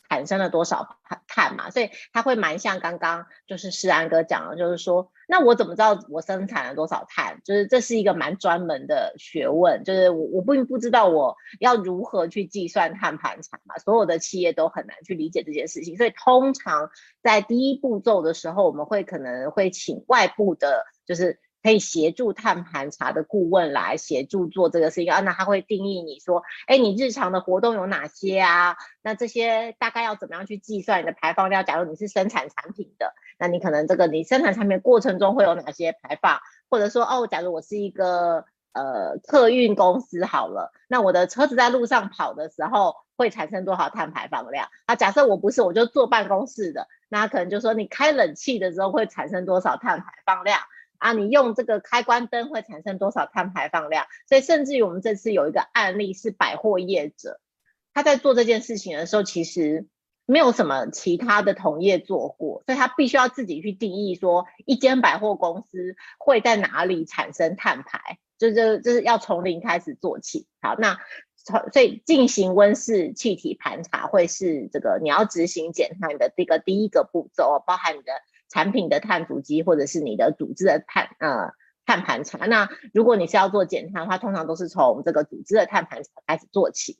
[0.08, 1.70] 产生了多少碳嘛？
[1.70, 7.40] 所以它会蛮像刚刚就是世安哥讲的，就是说，那我怎么知道我生产了多少碳？
[7.44, 16.90] 就是这是一个蛮专门的学问，就是我我并不知道我要如何去计算碳盘查嘛，所有的企业都很难去理解这件事情，所以通常
[17.22, 21.40] 在第一步骤的时候，我们会可能会请外部的，就是。
[21.66, 28.76] 可以协助碳盘查的顾问来协助做这个事情啊，那他会定义你说，哎，你日常的活动有哪些啊？
[29.02, 31.64] 那这些大概要怎么样去计算你的排放量？
[31.64, 36.38] 假如你是生产产品的，那你可能这个你生产产品过程中会有哪些排放？
[36.70, 44.68] 或者说，哦，假如我是一个呃客运公司好了，那我的车子在路上跑的时候会产生多少碳排放量？
[44.84, 50.60] 啊，假设我不是，我就坐办公室的，那可能就说你开冷气的时候会产生多少碳排放量？
[50.98, 54.06] 啊，你用这个开关灯会产生多少碳排放量？
[54.28, 57.40] 所以甚至于我们这次有一个案例是百货业者，
[57.92, 59.86] 他在做这件事情的时候，其实
[60.24, 70.46] 没有什么其他的同业做过，所以他必须要自己去定义说，一间百货公司会在哪里产生碳排，就是就是要从零开始做起。
[70.60, 70.98] 好，那
[71.72, 78.12] 所以进行温室气体盘查会是这个你要执行减碳的这个第一个步骤，包含你的。
[78.48, 81.52] 产品的碳足迹，或者是你的组织的碳呃
[81.84, 82.46] 碳盘查。
[82.46, 86.98] 那如果你是要做减碳的话，通常都是从这个组织的碳盘查开始做起。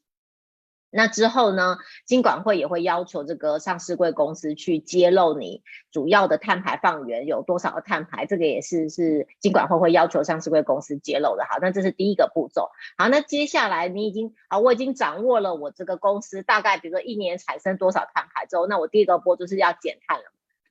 [0.88, 11.44] 那之后呢，金管会也会要求这个上市柜公司去揭露你主要的碳排放源有多少个碳排，这个也是是金管会会要求上市柜公司揭露的。
[11.50, 12.70] 好，那这是第一个步骤。
[12.96, 20.24] 好，那接下来你已经啊，我已经掌握了我这个公司大概比如说一年产生多少碳排之后，那我第一个步就是要减碳了。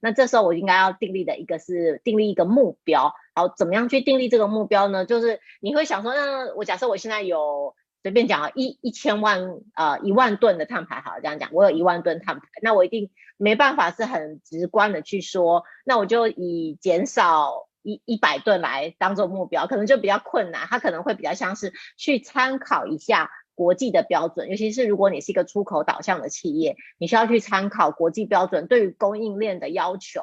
[0.06, 5.04] 那这时候我应该要订立的一个是订立一个目标，好，怎么样去订立这个目标呢？
[5.04, 9.42] 就是你会想说，那我假设我现在有随便讲啊，一一千万
[9.74, 23.32] 呃一万吨的碳排，好，这样讲，我有一万吨碳排，那我一定没办法是很直观的去说，那我就以减少一一百吨来当做目标，可能就比较困难，它可能会比较像是去参考一下。
[23.56, 30.22] 国际的标准，尤其是如果你是一个出口导向的企业，你需要去参考国际标准对于供应链的要求，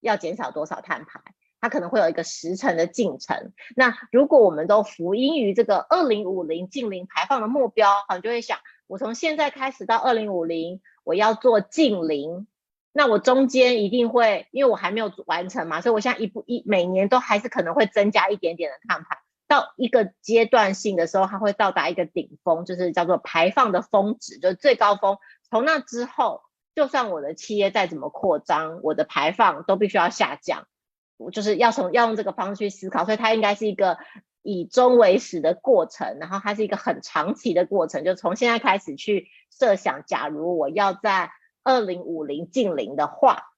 [0.00, 1.20] 要减少多少碳排，
[1.60, 3.52] 它可能会有一个时程的进程。
[3.76, 12.46] 那如果我们都福音于这个二零五零净零排放的目标，好，你就会想，我从现在开始到二零五零，我要做净零，
[12.92, 19.23] 那我中间一定会，因为我还没有完成嘛，所以我现在一步一每年都还是可能会增加一点点的碳排。
[19.46, 25.18] 到一个阶段性的时候，它会到达一个顶峰，就是叫做排放的峰值，就是最高峰。
[25.50, 26.42] 从那之后，
[26.74, 30.66] 就算我的企业再怎么扩张，我的排放都必须要下降。
[31.16, 33.98] 我就是要从要用这个方式去思考，所以它应该是一个
[34.42, 41.30] 以终为始的过程，然后它是一个很长期的过程，就从现在开始去设想，假如我要在
[41.62, 43.50] 二零五零净零的话。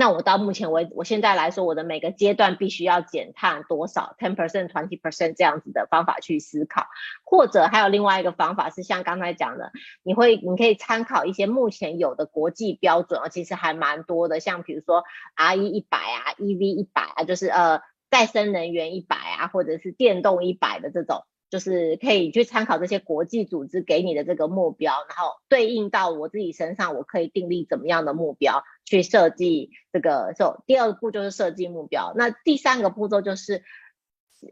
[0.00, 6.86] 那我到目前为止，我现在来说，我的每个阶段必须要减碳多少，ten percent、twenty percent 这样子的方法去思考，
[7.22, 9.72] 或者还有另外一个方法是像刚才讲的，
[10.02, 15.04] 你会你可以参考一些目前有的国际标准啊，其实还蛮多的，像比如说
[15.36, 30.32] RE 一百啊，EV 一百啊，就是呃再生能源一百啊，或者是电动一百的这种，就是可以去参考这些国际组织给你的这个目标，然后对应到我自己身上，我可以订立怎么样的目标去设计这个。
[30.38, 33.64] 就第二步就是设计目标，那第三个步骤就是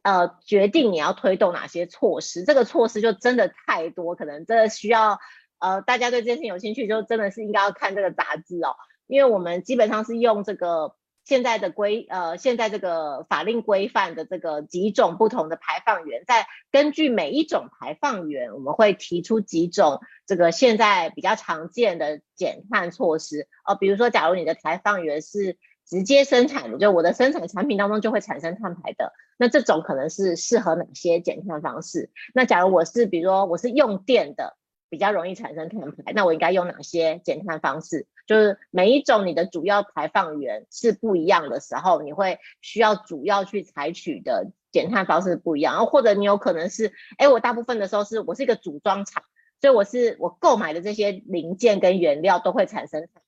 [0.03, 2.43] 呃决定你要推动哪些措施。
[2.43, 5.21] 这个措施就真的太多，可能真的需要
[5.61, 8.75] 呃大家对这件事情有兴趣，就真的是应该要看这个杂志哦，
[9.07, 10.97] 因为我们基本上是用这个。
[11.29, 23.47] 现在的规呃，现在这个法令规范的这个几种不同的排放源，在根据每一种排放源，我们会提出几种这个现在比较常见的减碳措施。
[23.67, 32.11] 呃，比如说，假如你的排放源是直接生产的，就我的生产产品当中就会产生碳排的，那这种可能是适合哪些减碳方式？
[32.33, 34.57] 那假如我是比如说我是用电的。
[34.89, 38.07] 比较容易产生碳排，那我应该用哪些减碳方式？
[38.27, 45.75] 就是每一种你的主要排放源是不一样的时候，你会需要主要去采取的减碳方式不一样。
[45.75, 49.23] 然后或者你有可能是，哎，我大部分的时候是我是一个组装厂，
[49.61, 53.23] 所以我是我购买的这些零件跟原料都会产生碳，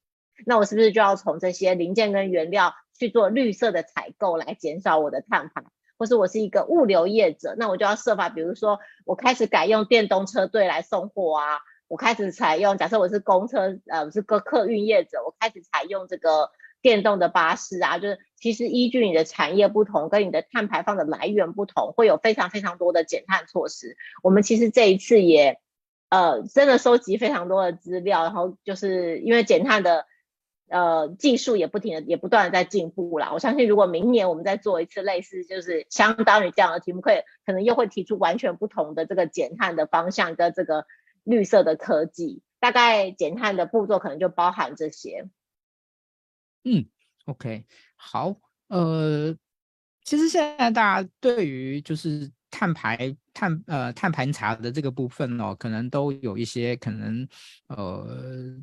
[0.46, 5.64] 那我是不是就要从这些零件跟原料去做绿色的采购来减少我的碳排？
[6.00, 23.98] 或是我是一个物流业者，那我就要设法，比如说我开始改用电动车队来送货啊，我开始采用，假设我是公车，呃，我是个客运业者，我开始采用这个电动的巴士啊，就是其实依据你的产业不同，跟你的碳排放的来源不同，会有非常非常多的减碳措施。
[24.22, 25.60] 我们其实这一次也，
[26.08, 30.06] 呃，真的收集非常多的资料，然后就是因为减碳的。
[30.70, 33.32] 呃，技术也不停的，也不断的在进步啦。
[33.32, 40.86] 我相信，如果明年我们再做一次类似，就是相当于这样的题目，可以可能又会提出完全不同的这个减碳的方向跟这个
[41.24, 42.42] 绿色的科技。
[42.60, 45.28] 大概减碳的步骤可能就包含这些。
[46.64, 46.86] 嗯
[47.26, 47.64] ，OK，
[47.96, 48.36] 好，
[48.68, 49.36] 呃，
[50.04, 52.30] 其实现在大家对于就是。
[52.52, 57.26] 碳排碳呃碳盘查的这个部分哦，可能都有一些可能
[57.68, 58.06] 呃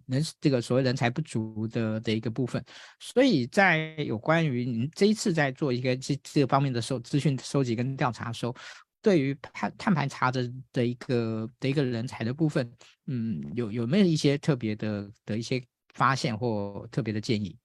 [0.05, 2.63] 人这个所谓人才不足的的一个部分，
[2.99, 8.55] 所以在有关于您这一次在做一个这这个方面的收资讯收集跟调查的时候，
[9.01, 12.71] 对于碳碳盘查的的一个的一个人才的部分，
[13.07, 15.59] 嗯，有有没有一些特别的的一些
[15.95, 17.57] 发现或特别的建议？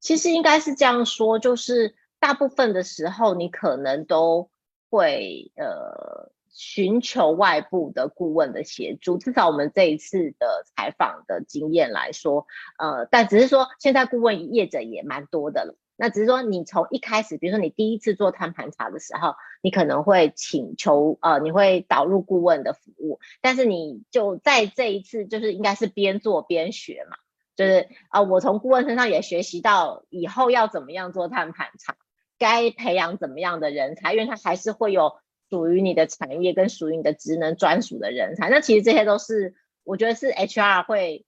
[0.00, 4.48] 其实应该是这样说，就是大部分的时候你可能都。
[4.90, 12.46] 会呃寻求外部的顾问的协助，至少我们这一次的采访的经验来说，
[12.78, 15.76] 呃，但只是说现在顾问业者也蛮多的了。
[15.98, 27.16] 那只是说你从一开始，比如说你第一次做碳盘查的时候，你可能会请求呃，你会导入顾问的服务，但是你就在这一次就是应该是边做边学嘛，
[27.56, 31.96] 就是啊、呃，我从顾问身上也学习到以后要怎么样做碳盘查。
[32.38, 34.12] 该培养怎么样的人才？
[34.12, 35.14] 因为他还是会有
[35.48, 38.50] 属于你的产业跟属于你的职能专属的人才。
[38.50, 41.24] 那其实这些都是我觉得是 HR 会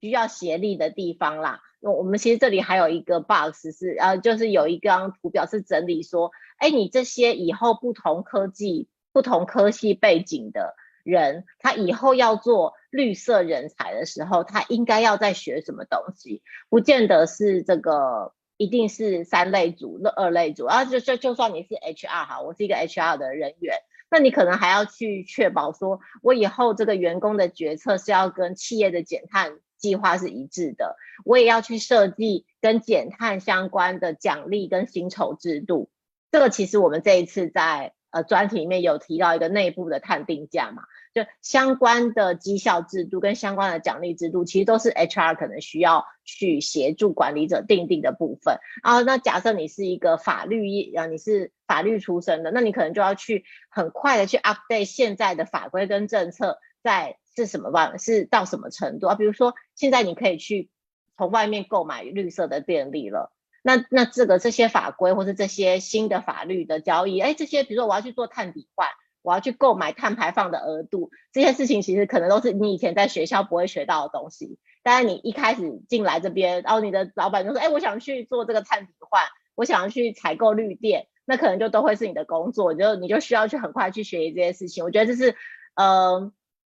[0.00, 1.60] 需要协力的地方啦。
[1.80, 16.42] 那我们其实这里还有一个 box 是呃，就是有一张图表是整理说，哎，你这些以后不同科技、不同科系背景的人，他以后要做绿色人才的时候，他应该要在学什么东西？
[16.70, 18.32] 不见得是这个。
[18.56, 23.76] 一定是三类组、那二类组，然后就就就算你是 HR 哈，我是一个 HR 的人员，
[24.10, 35.90] 那你可能还要去确保说，我以后这个员工的决策是要跟企业的减碳计划是一致的，我也要去设计跟减碳相关的奖励跟薪酬制度。
[36.30, 40.82] 这个其实我们这一次在呃专题里面有提到一个内部的碳定价嘛。
[41.14, 48.58] 就相关的绩效制度跟相关的奖励制度，其实都是 HR 可能需要去协助管理者订定的部分。
[48.82, 57.96] 啊，那假设你是一个法律业，啊，你是法律出身的，那你可能就要去很快的去 update 现在的法规跟政策，在是什么吧？
[57.96, 59.14] 是到什么程度啊？
[59.14, 60.68] 比如说，现在你可以去
[61.16, 63.32] 从外面购买绿色的电力了。
[63.66, 68.88] 那那这个这些法规或是这些新的法律的交易，哎，这些比如说我要去做碳抵换。
[69.22, 74.56] 我要去购买碳排放的额度，这些事情其实可能都是你以前在学校不会学到的东西。
[74.84, 79.24] 但是你一开始进来这边，然后你的老板就说：“哎，我想去做这个碳抵换，
[79.56, 84.84] 我想去采购绿电。”那可能就都会是你的工作，就你就需要去很快去学习这些事情。
[84.84, 85.34] 我觉得这是，
[85.74, 86.30] 呃，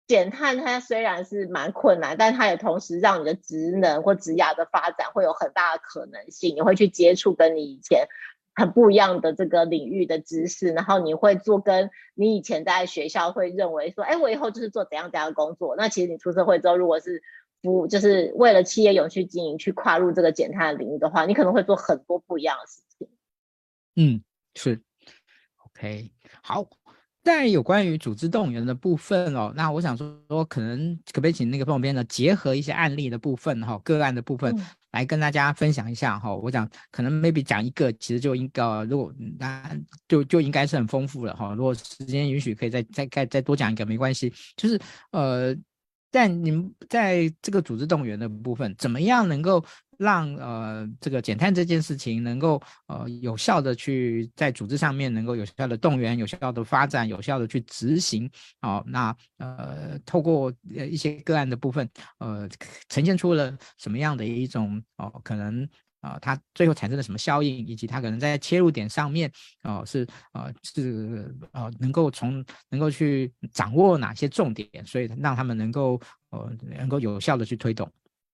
[0.08, 6.56] 减碳它虽然是蛮困难，但它也同时让你的职能或职涯的发展会有很大的可能性。
[6.56, 8.08] 你会去接触跟你以前。
[8.56, 15.76] 很不一样的这个领域的知识，然后你会做跟你以前在学校会认为说，哎，我以后就是做怎样怎样的工作。
[15.76, 17.24] 那其实你出社会之后，如果是
[17.64, 23.10] 不就是为了企业永续经营去跨入这个减碳的领域的话，你可能会做很多不一样的事情。
[23.95, 24.24] 嗯，
[24.54, 24.84] 是。
[25.66, 26.12] OK，
[26.43, 26.68] 好。
[27.24, 36.38] 在有关于组织动员的部分哦，那我想说，说可能可不可以请那个副总编呢，结合一些案例的部分哈、哦，个案的部分、嗯、来跟大家分享一下哈、哦。
[36.44, 39.72] 我想可能 maybe 讲一个，其实就应该，如果那
[40.08, 41.56] 就就应该是很丰富了哈、哦。
[41.56, 44.34] 如果时间允许，可以再再再再多讲一个没关系。
[44.58, 44.78] 就是
[45.12, 45.56] 呃，
[46.12, 49.64] 但你们在这个组织动员的部分，怎么样能够？
[50.04, 58.30] 让呃这个减碳这件事情能够呃有效的去在组织上面能够有效的动员、有效的发展、有效的去执行。
[58.62, 61.89] 好、那呃透过一些个案的部分，
[62.20, 62.47] 呃
[62.89, 65.68] 呈现出了什么样的一种哦可能
[66.01, 69.32] 啊、它最后产生了什么效应，以及它可能在切入点上面
[69.64, 75.97] 哦、是呃是呃能够从能够去掌握哪些重点，所以让他们能够
[76.32, 77.89] 呃能够有效的去推动。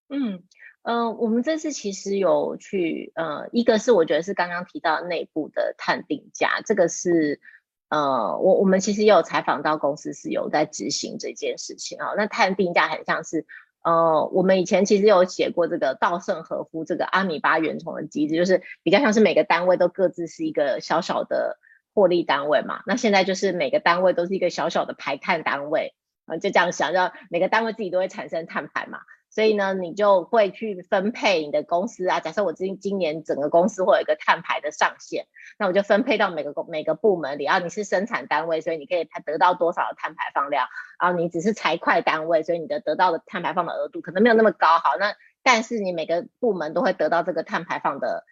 [0.09, 0.41] 嗯。
[0.81, 7.41] 嗯、呃，我们这次其实有去，呃，一个是我觉得是刚刚提到内部的碳定价，这个是，
[7.89, 12.13] 呃，我我们其实也有采访到公司是有在执行这件事情啊。
[12.15, 13.45] 那碳定价很像是，
[13.83, 21.59] 呃，我们以前其实有写过这个稻盛和夫这个阿米巴原虫的机制，就是比较像是每个单位都各自是一个小小的
[21.93, 22.81] 获利单位嘛。
[22.85, 25.93] 那现在就是每个单位都是一个小小的排碳单位，
[26.25, 28.99] 啊、就这样想，让每个单位自己都会产生碳排嘛。
[29.29, 32.19] 所以呢，你就会去分配你的公司啊。
[32.19, 35.27] 假设我今今年整个公司会有一个碳排的上限，
[35.57, 37.59] 那我就分配到每个每个部门里啊。
[37.59, 40.67] 你是生产单位，所以你可以得到多少的碳排放量
[40.97, 41.11] 啊？
[41.11, 44.79] 你只是财会单位，所以你的得到的碳排放的额度可能没有那么高。
[44.79, 48.25] 好，那但是你每个部门都会得到这个碳排放的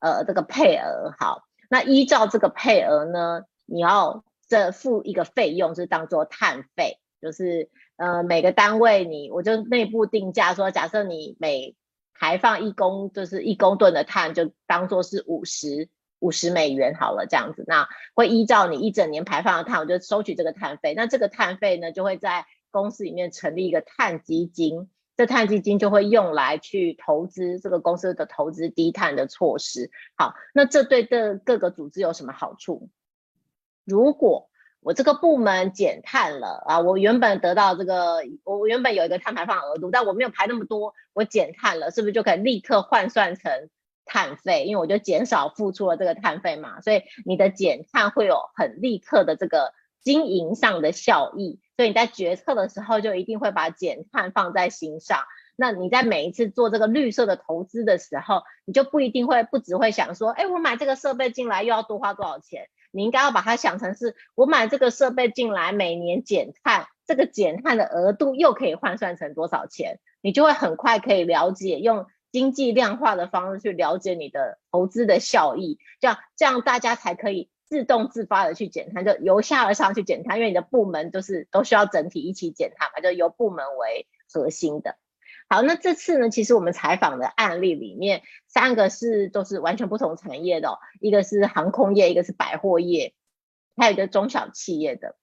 [0.00, 1.14] 呃这个配额。
[1.18, 7.70] 好，那依照这个配额呢，你要这付一个费用，是当做碳费，就是。
[7.96, 11.76] 呃，每个单位你我就内部定价说，假设你每
[12.14, 20.94] 排放一公就是一公吨的碳，就当做是五十五十美元好了，这样子，那会依照你一整年排放的碳，我就收取这个碳费。
[20.94, 29.92] 那这个碳费呢，就会在公司里面成立一个碳基金，这碳基金就会用来去投资这个公司的投资低碳的措施。
[30.16, 32.88] 好，那这对这各个组织有什么好处？
[33.84, 34.48] 如果
[34.82, 36.80] 我这个部门减碳了啊！
[36.80, 43.70] 我原本得到这个，我原本有一个碳排放额度，但我没有排那么多，我减碳了，是不是就可以立刻换算成
[44.04, 44.64] 碳费？
[44.64, 55.20] 因为我就减少付出了这个碳费嘛，所以你的减碳会有很立刻的这个经营上的效益，所以你在决策的时候就一定会把减碳放在心上。
[55.54, 62.66] 那你在每一次做这个绿色的投资的时候，你就不一定会不只会想说，哎，我买这个设备进来又要多花多少钱？
[62.92, 69.98] 你应该要把它想成是，我买这个设备进来，每年减碳，这个减碳的额度又可以换算成多少钱？
[70.20, 84.96] 你就会很快可以了解，用经济量化的方式去了解你的投资的效益，这样这样大家才可以自动自发的去减碳，就由下而上去减碳，因为你的部门都是都需要整体一起减碳嘛，就由部门为核心的。
[85.52, 93.12] 好，那这次呢，其实我们采访的案例里面，三个是都是完全不同产业的哦，一个是航空业，一个是百货业，
[93.76, 95.14] 还有一个中小企业的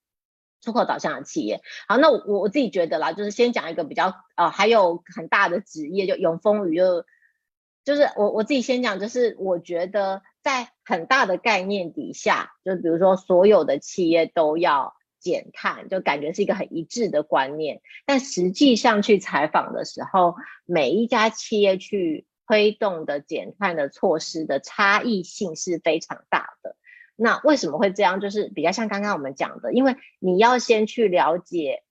[0.62, 1.64] 出口导向的企业。
[1.88, 7.06] 好，那我我自己觉得啦，就是先讲一个比较呃，还有很大的职业，就永丰余，就
[7.84, 14.94] 就是我我自己先讲，就是我觉得在很大的概念底下，就比如说所有的企业都要。
[15.20, 26.76] 减碳就感觉是一个很一致的观念，但实际上去采访的时候，每一家企业去推动的减碳的措施的差异性是非常大的。
[27.16, 28.22] 那为什么会这样？
[28.22, 31.84] 就是比较像刚刚我们讲的，因为你要先去了解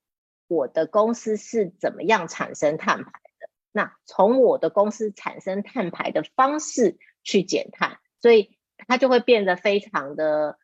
[0.49, 8.57] 我的公司是怎么样产生碳排的，那从我的公司产生碳排的方式去减碳，所以
[8.87, 10.59] 它就会变得非常的。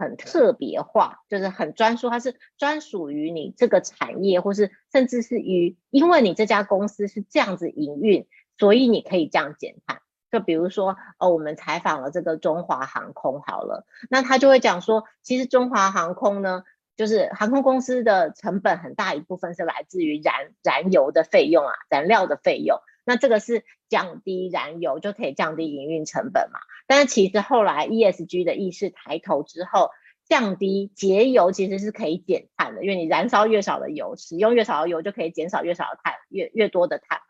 [0.00, 8.26] 很特别化，就是很专属，它是专属于你这个产业，或是甚至是于，因为你这家公司是这样子营运，
[8.56, 10.00] 所以你可以这样减碳。
[10.32, 16.62] 就比如说，哦，我们采访了这个中华航空好了，那他就会讲说，其实中华航空呢，
[16.96, 22.78] 就是航空公司的成本很大一部分是来自于燃燃油的费用啊，燃料的费用。
[23.04, 26.60] 那这个是降低燃油就可以降低营运成本嘛？
[26.86, 29.90] 但是其实后来 ESG 的意识抬头之后，
[30.24, 37.20] 降低节油其实是可以减碳的，因为你燃烧越少的油，使用越少的油就可以减少越少的碳，越越多的碳。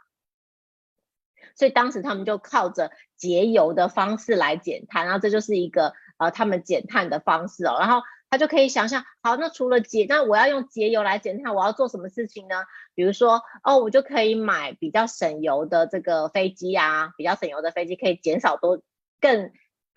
[1.54, 8.02] 所以当时他们就靠着节油的方式来减碳，然后这就是一个呃他们减碳的方式哦，然后。
[8.30, 12.62] 他就可以想象，好，那除了节，那我要用节油来减碳，我要做什么事情呢？
[12.94, 18.80] 比如说，哦，我就可以买比较省油的这个飞机啊，比较省油的飞机可以减少多
[19.20, 19.50] 更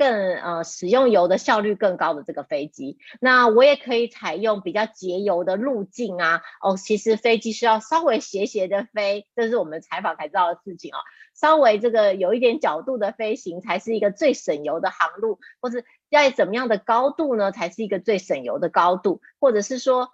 [0.04, 2.98] 更呃使用油的效率更高的这个飞机。
[3.22, 6.42] 那我也可以采用比较节油的路径啊。
[6.62, 10.98] 哦，其实飞机是要稍微斜斜的飞，这是我们采访才知道的事情哦。
[11.34, 17.54] 稍微这个有一点角度的飞行才是一个最省油的航路，或是要怎么样的高度呢？
[17.54, 20.10] 才是一个最省油的高度，或者是说。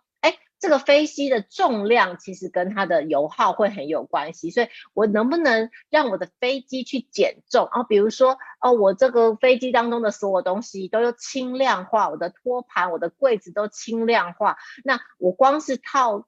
[0.60, 7.84] 这个飞机的重量其实跟它的油耗会很有关系，所以我能不能让我的飞机去减重啊？
[7.84, 16.28] 比如说，哦，我这个飞机当中的所有东西都要轻量化，我的托盘、我的柜子都轻量化，那我光是套。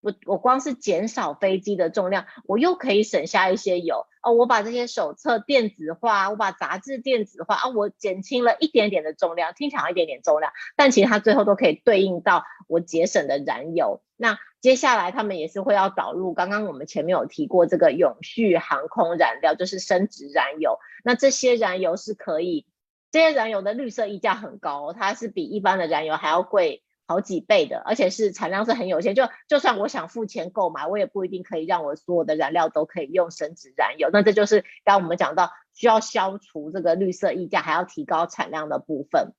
[0.00, 4.32] 我我光是减少飞机的重量，我又可以省下一些油哦。
[4.32, 14.00] 我把这些手册电子化，我把杂志电子化啊，我减轻了一点点的重量，听起来一点点重量，但其实它最后都可以对应到我节省的燃油。
[14.16, 20.78] 那接下来他们也是会要导入，刚刚我们前面有提过这个永续航空燃料，就是升值燃油。
[21.04, 22.66] 那这些燃油是可以，
[23.10, 26.82] 这些燃油的绿色溢价很高，它是比一般的燃油还要贵。
[27.08, 29.14] 好几倍的，而且是产量是很有限。
[29.14, 34.10] 就就算我想付钱购买，我也不一定可以让我所有的燃料都可以用深质燃油。
[34.12, 39.34] 那这就是刚刚我们讲到需要消除这个绿色溢价，还要提高产量的部分。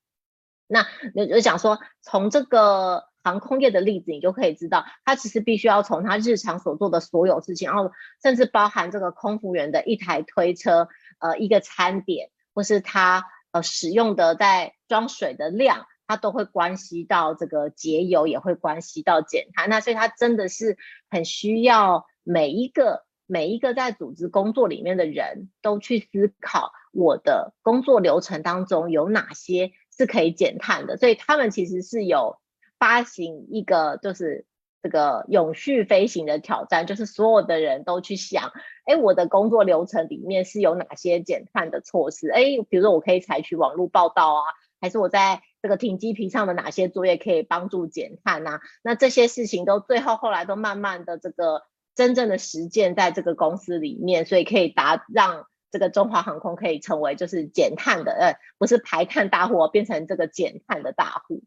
[0.68, 7.92] 那我就想说，从这个航空业的例子，你就可以知道，它其实必须要从它日常所做的所有事情，然后
[8.22, 10.88] 甚至包含这个空服员的一台推车，
[11.20, 15.86] 呃，一个餐点，或是它呃使用的在装水的量。
[16.08, 19.70] 它都会关系到这个节油，也会关系到减碳。
[19.70, 20.78] 那所以它真的是
[21.10, 30.96] 很需要每一个每一个在组织工作里面的人都去思考，我的工作流程当中有哪些是可以减碳的。
[30.96, 32.38] 所以他们其实是有
[32.80, 34.46] 发行一个就是
[34.82, 38.54] 这个永续飞行的挑战，就是所有的人都去想，
[38.86, 42.30] 哎，我的工作流程里面是有哪些减碳的措施？
[42.30, 44.44] 哎，比如说我可以采取网络报道啊，
[44.80, 48.62] 还是我在这个停机坪上的哪些作业可以帮助减碳啊？
[48.84, 51.64] 那这些事情都最后后来都慢慢的这个
[51.96, 61.44] 真正的实践在这个公司里面，所以可以达让这个中华航空可以成为就是减碳的呃，不是排碳大户，变成这个减碳的大户。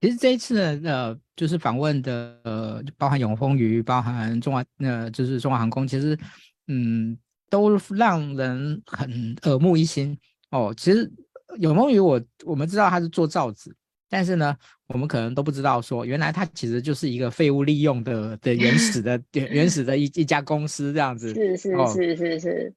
[0.00, 6.18] 其实这一次呢，呃，就是访问的呃，包含永丰余，包含中华呃，就是中华航空，其实
[6.66, 7.16] 嗯，
[7.48, 10.18] 都让人很耳目一新
[10.52, 10.72] 哦。
[10.76, 11.12] 其实。
[11.58, 13.76] 永梦鱼我我们知道它是做造纸，
[14.08, 21.34] 但是呢，我们可能都不知道说，原来它其实就是一个废物利用的的原始的原始的一一家公司这样子。
[21.34, 22.74] 是是是是是，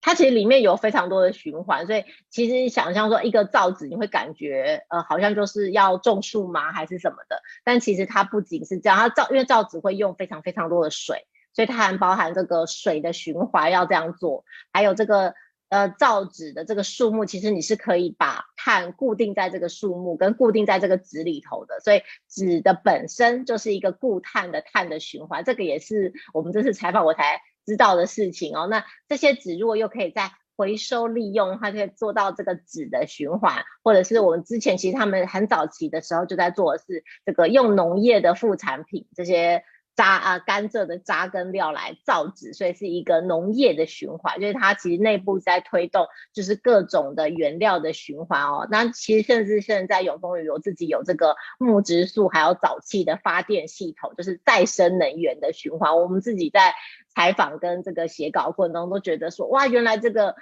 [0.00, 7.40] 它其实里面有非常多的循环，所以其实想象说一个造纸，你会感觉呃好像就是要种树吗，还是什么的？
[7.62, 15.32] 但其实它不仅是这样，它造因为造纸会用非常非常多的水，所以它还包含这个水的循环要这样做，还有这个。
[15.76, 22.00] 呃，造纸的这个树木，其实你是可以把碳固定在这个树木，跟固定在这个纸里头的，所以
[22.30, 28.66] 纸的本身就是一个固碳的碳的循环，这个也是我们这次采访我才知道的事情哦。
[28.70, 39.62] 那这些纸如果又可以再回收利用，它可以做到这个纸的循环，或者是我们之前其实他们很早期的时候就在做的是这个用农业的副产品这些。
[39.96, 48.68] 渣啊，甘蔗的渣跟料来造纸，所以是一个农业的循环，就是它其实内部在推动，就是各种的原料的循环哦。
[48.70, 55.96] 那其实甚至现在永丰余有自己有这个木质素，还有沼气的发电系统，就是再生能源的循环。
[55.96, 56.74] 我们自己在
[57.08, 60.36] 采访跟这个写稿过程中都觉得说，哇，原来这个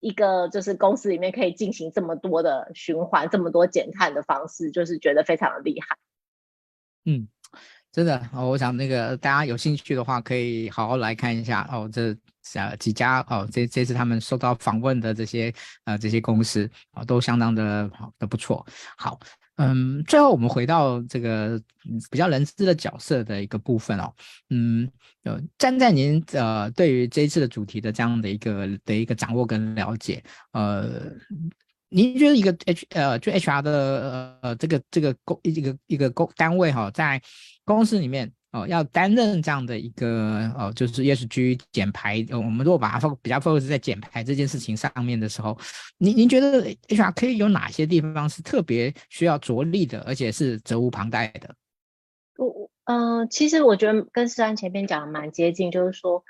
[0.00, 5.96] 一个就是公司里面可以进行这么多的循环，这么多减碳的方式，就是觉得非常的厉害。
[7.06, 7.28] 嗯。
[7.90, 11.88] 真的哦，我想那个大家有兴趣的话，可以好好来看一下哦。
[11.92, 12.14] 这
[12.54, 15.52] 呃几家哦，这这次他们受到访问的这些
[15.84, 18.64] 呃这些公司啊、都相当的好的不错。
[18.96, 19.18] 好，
[19.56, 21.60] 嗯，最后我们回到这个
[22.10, 24.12] 比较人资的角色的一个部分哦。
[24.50, 24.88] 嗯，
[25.24, 30.22] 呃，站在您呃对于这一次的主题的这样的一个的一个掌握跟了解，
[30.52, 31.10] 呃。
[31.90, 37.20] 您觉得一个 H 呃，就 HR 的呃呃这个这个公一个一个公单位哈，在
[37.64, 45.58] 公司里面哦，要担任这样的一个哦，就是 ESG 减排，我们如果把它放比较 focus 在减排这件事情上面的时候，
[45.96, 51.54] 您您觉得 HR 可以有哪些地方是特别需要着力的，而且是责无旁贷的？
[52.36, 56.22] 我我嗯，其实我觉得跟思安前面讲的蛮接近，就是说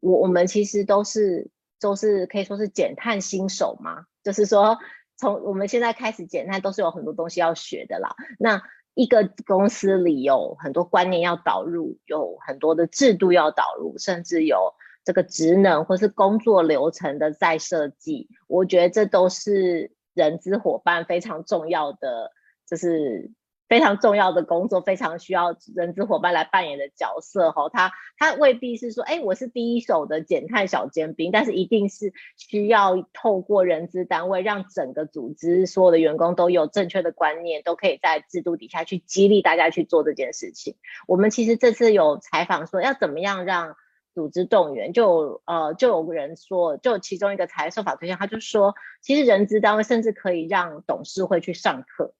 [0.00, 1.50] 我我们其实都是
[1.80, 4.78] 都是可以说是减碳新手嘛，就是说。
[5.16, 8.14] 从我们现在开始简单，都是有很多东西要学的啦。
[8.38, 8.62] 那
[8.94, 14.72] 一个公司里有很多观念要导入，有很多的制度要导入，甚至有
[15.04, 22.32] 这个职能或是工作流程的再设计，我觉得这都是人资伙伴非常重要的，
[22.66, 23.30] 就是。
[23.68, 27.68] 非常重要的工作，非常需要人资伙伴来扮演的角色哈。
[27.68, 40.76] 他他未必是说，哎，我是第一手的减碳小尖兵，但是一定是需要透过人资单位，让整个组织所有的员工都有正确的观念，都可以在制度底下去激励大家去做这件事情。
[41.08, 43.74] 我们其实这次有采访说，要怎么样让
[44.14, 52.14] 组织动员，就呃就有人说，就其中一个才受访对象，他就说，其实人资单位甚至可以让董事会去上课。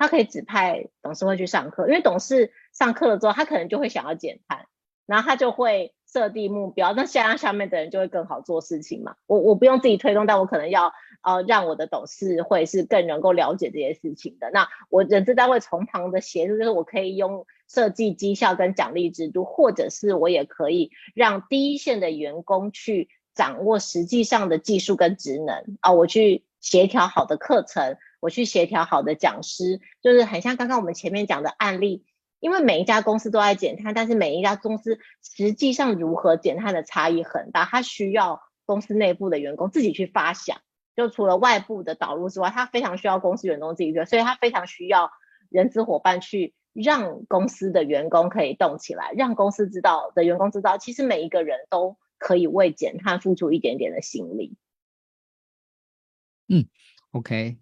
[0.00, 4.66] 他可以指派董事会去上课，因为董事上课了之后，他可能就会想要减碳，
[5.04, 9.16] 然后他就会设定目标，那下下面的人就会更好做事情嘛。
[9.26, 14.50] 我我不用自己推动，但我可能要呃让我的董事会是更能够了解这些事情的。
[14.54, 27.98] 那我人资单位从旁的协助，就是我可以用设计绩效跟奖励制度，或者是我也可以让第一线的员工去掌握实际上的技术跟职能啊，我去协调好的课程。
[28.20, 32.04] 我去协调好的讲师，就是很像刚刚我们前面讲的案例，
[32.38, 40.60] 因为每一家公司都在减碳，但是每一家公司实际上如何减碳的差异很大，它需要公司内部的员工自己去发想，
[40.94, 45.10] 就除了外部的导入之外，它非常需要公司员工自己做，所以它非常需要
[45.48, 54.56] 人资伙伴去让公司的员工可以动起来，让公司知道的员工知道，其实每一个人都可以为减碳付出一点点的心力。
[56.48, 56.66] 嗯
[57.12, 57.58] ，OK。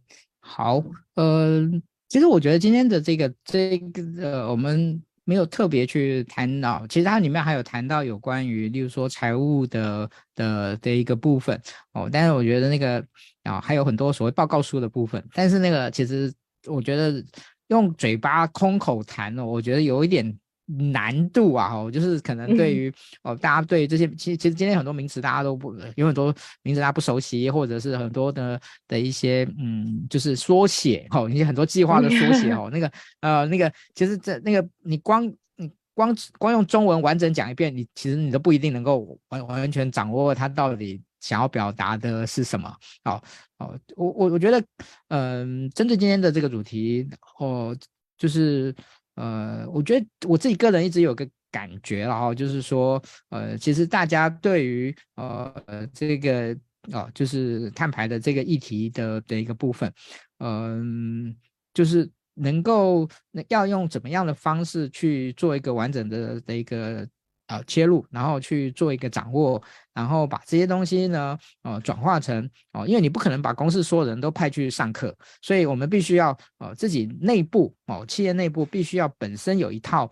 [0.49, 0.83] 好，
[1.15, 1.61] 呃，
[2.09, 11.61] 其实我觉得今天的这个这个呃，我们没有特别去谈到，其实它里面还有谈到有关于，例如说财务的的的一个部分
[11.93, 12.09] 哦。
[12.11, 13.05] 但是我觉得那个
[13.43, 16.33] 啊，还有很多所谓报告书的部分，但是那个其实
[16.67, 17.23] 我觉得
[17.69, 20.39] 用嘴巴空口谈哦，我觉得有一点。
[20.69, 22.93] 难度啊，哦，就是可能对于
[23.23, 42.71] 哦，大家对这些，其实其实今天很多名词大家都不有很多名词大家不熟悉，或者是很多的的一些嗯，就是缩写哦，一些很多计划的缩写 哦，那个呃那个其实这那个你光你光光用中文完整讲一遍，你其实你都不一定能够完完全掌握它到底想要表达的是什么。
[43.03, 43.23] 好，
[43.59, 44.63] 哦，我我我觉得
[45.09, 47.09] 嗯，针对今天的这个主题
[47.39, 47.75] 哦，
[48.19, 48.75] 就是。
[49.19, 56.57] 呃，我觉得我自己个人一直有个感觉，然后就是说，呃，其实大家对于呃呃这个
[56.93, 59.93] 哦、就是碳排的这个议题的的一个部分，
[60.39, 61.37] 嗯、
[61.75, 63.09] 就是能够
[63.49, 67.07] 要用怎么样的方式去做一个完整的的一个。
[67.49, 69.61] 呃，切入，然后去做一个掌握，
[69.95, 80.11] 然后把这些东西呢，呃，转化成哦、因为你不可能把公司所有人都派去上课，所以我们必须要呃自己内部哦、企业内部必须要本身有一套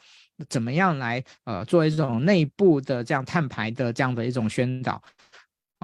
[0.48, 5.02] 怎么样来呃做一种内部的这样碳排的这样的一种宣导。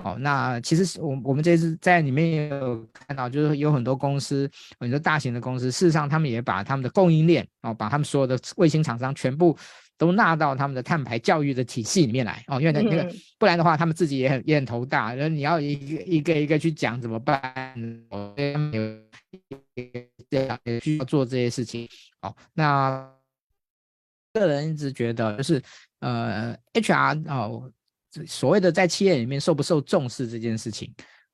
[0.03, 4.50] 哦，那其实我我们这次在里面也有看到，就是有很多公司，
[4.80, 9.55] 很多大型的公司，事实上他们也把他们的供应链哦，把他们所有的卫星厂商全部。
[9.99, 15.14] 都纳到他们的碳排教育的体系里面来哦，因为那那个不然的话，他们自己也很也很头大。
[15.14, 17.74] 然后你要一个一个一个去讲怎么办？
[18.11, 18.72] 哦，这样
[20.64, 21.88] 也需要做这些事情。
[22.20, 23.09] 好，那
[24.34, 25.62] 个人一直觉得就是
[26.01, 27.70] 呃，HR 哦，
[28.26, 30.93] 所谓的在企业里面受不受重视这件事情。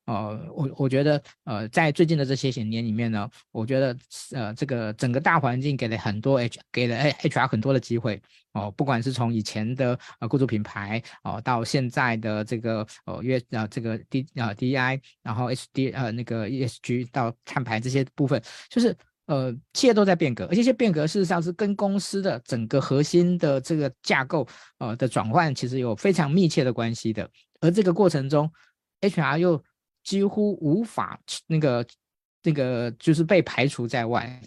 [0.09, 3.95] 呃，我我觉得，呃，在最近的这些些年里面呢，我觉得，
[4.33, 8.21] 呃，这个整个大环境给了很多 H 给了 HR 很多的机会。
[8.53, 18.97] 哦、不管是从以前的呃雇主品牌哦、到现在的这个呃约呃这个 D 呃 DI，然后 SD 呃那个 ESG 到碳排这些部分，就是
[19.27, 24.49] 呃企业都在变革，而这些变革事实上是跟公司的整个核心的这个架构
[24.79, 27.31] 呃的转换其实有非常密切的关系的，
[27.61, 28.51] 而这个过程中
[29.03, 29.63] HR 又
[30.09, 31.87] 几乎无法那个
[32.43, 34.41] 那个就是被排除在外，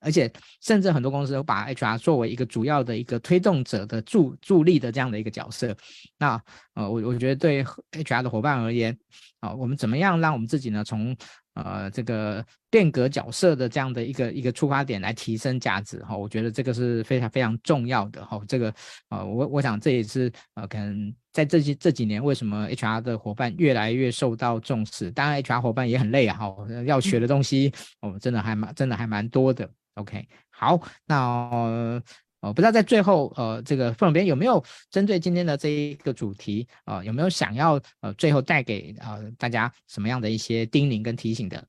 [0.00, 0.32] 而且
[0.62, 5.76] 甚至很多公司都把 HR 作为一个主要的一个推动者的助助力的这样的一个角色。
[6.16, 6.42] 那
[6.72, 8.98] 呃，我我觉得对 HR 的伙伴而言
[9.40, 11.14] 啊，我们怎么样让我们自己呢从
[11.56, 18.40] 呃，这个变革角色的这样的一个一个出发点来提升价值哈，我觉得这个是非常非常重要的哈。
[18.46, 18.72] 这个
[19.08, 25.10] 呃，我我想这也是呃，可能在这些这几年为什么 HR 的伙伴越来越受到重视。
[25.10, 26.54] 当然，HR 伙伴也很累啊，哈，
[26.86, 29.68] 要学的东西我哦，真的还蛮真的还蛮多的。
[29.94, 31.16] OK，好，那。
[31.50, 32.02] 呃
[32.40, 41.66] 哦，不知道在最后，呃，这个副总编有没有针对今天的这一个主题，啊、有没有想要呃最后带给呃大家什么样的一些叮咛跟提醒的？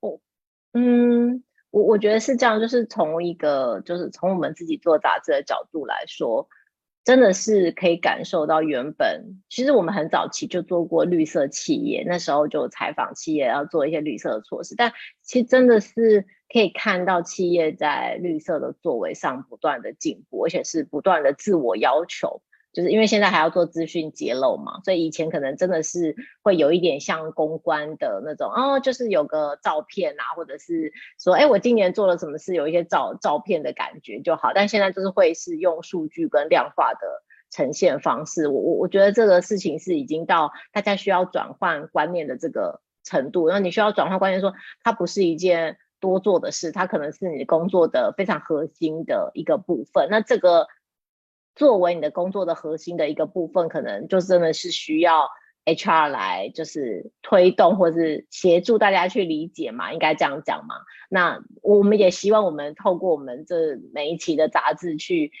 [0.00, 0.18] 哦，
[0.72, 6.48] 嗯，我我觉得是这样，就是从一个就是从我们自己做杂志的角度来说，
[7.08, 14.92] 真的是可以感受到原本，其实我们很早期就做过绿色企业，那时候就采访企业要做一些绿色的措施，但
[15.22, 22.42] 其实真的是可以看到企业在绿色的作为上不断的进步，而且是不断的自我要求。
[22.70, 34.52] 就是因为现在还要做资讯揭露嘛，所以以前可能真的是会有一点像公关的那种哦，就是有个照片啊，或者是说，哎，我今年做了什么事，有一些照照片的感觉就好。
[34.54, 38.48] 但现在就是会是用数据跟量化的呈现方式。
[38.48, 43.48] 我我我觉得这个事情是已经到大家需要转换观念的这个程度。
[43.48, 44.52] 那你需要转换观念，说
[44.84, 50.08] 它不是一件多做的事，它可能是你工作的非常核心的一个部分。
[50.10, 50.68] 那这个。
[51.58, 55.28] 作为你的工作的核心的一个部分，可能就真的是需要
[55.64, 60.76] HR 来就是推动或是协助大家去理解嘛，应该这样讲嘛。
[61.10, 65.32] 那我们也希望我们透过我们这每一期的杂志去，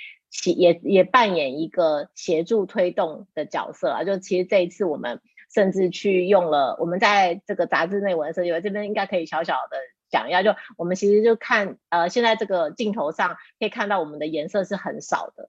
[0.56, 4.02] 也也扮演一个协助推动的角色啊。
[4.02, 5.20] 就其实这一次我们
[5.54, 9.76] 甚至去用了，我们在这个杂志内文设计，这边应该可以小小的
[10.10, 15.48] 讲一下，就我们其实就看呃，现在这个镜头上可以看到我们的颜色是很少的。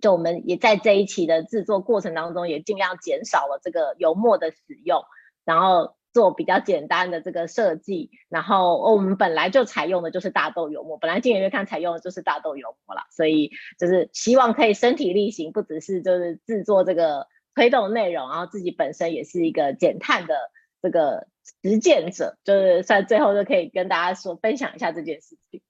[0.00, 5.02] 就我们也在这一期的制作过程当中，也尽量减少了这个油墨的使用，
[5.44, 8.10] 然后做比较简单的这个设计。
[8.28, 20.34] 然后哦我们本来就采用的就是大豆油墨，本来今年月刊采用的就是大豆油墨啦，所以就是希望可以身体力行，不只是就是制作这个推动内容，然后自己本身也是一个减碳的
[20.82, 21.26] 这个
[21.62, 25.62] 实践者，就是在最后就可以跟大家说分享一下这件事情。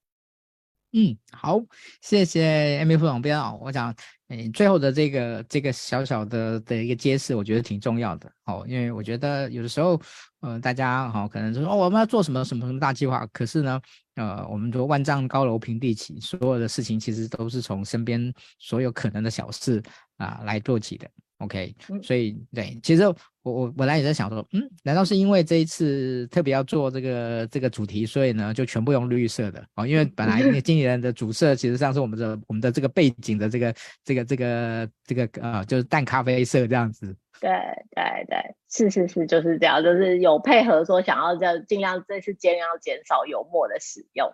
[0.99, 1.61] 嗯，好，
[2.01, 3.94] 谢谢 Amy 副总编啊，我想。
[4.28, 10.01] 哎，最后的这个这个小小的的一个揭示，我觉得挺重要的哦，因为我觉得有的时候，
[10.40, 13.80] 呃，大家哈、哦、可能就说哦，我们要做什么什么什么大计划，可是呢，
[14.16, 19.80] 呃，我们说万丈高楼平地起，所有的事情其实都是从身边所有可能的小事
[20.16, 21.09] 啊来做起的。
[21.38, 21.72] OK，
[22.03, 23.03] 所以对，其实
[23.47, 29.86] 我我本来也在想说，嗯，难道是因为这一次特别要做这个这个主题，所以呢就全部用绿色的哦？
[29.86, 33.72] 因为本来那个 经理人的主色其实上是我们的我们的这个背景的这个
[34.05, 37.16] 这个这个这个呃，就是淡咖啡色这样子。
[37.40, 37.51] 对
[37.90, 44.28] 对对，是是是，就是这样，就是有配合说想要这尽量这次尽量减少油墨的使用。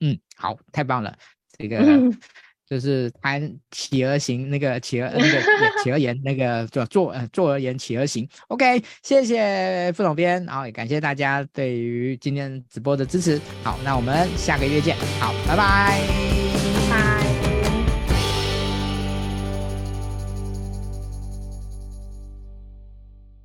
[0.00, 1.16] 嗯，好，太棒了，
[1.56, 1.78] 这个。
[2.70, 5.42] 就是谈企鹅行，那个企鹅那个
[5.82, 8.28] 企鹅言，那个做做呃做而言企鹅行。
[8.46, 13.40] OK，谢谢副总编，然后也感谢大家对于今天直播的支持。
[13.64, 14.96] 好，那我们下个月见。
[15.18, 16.49] 好，拜拜。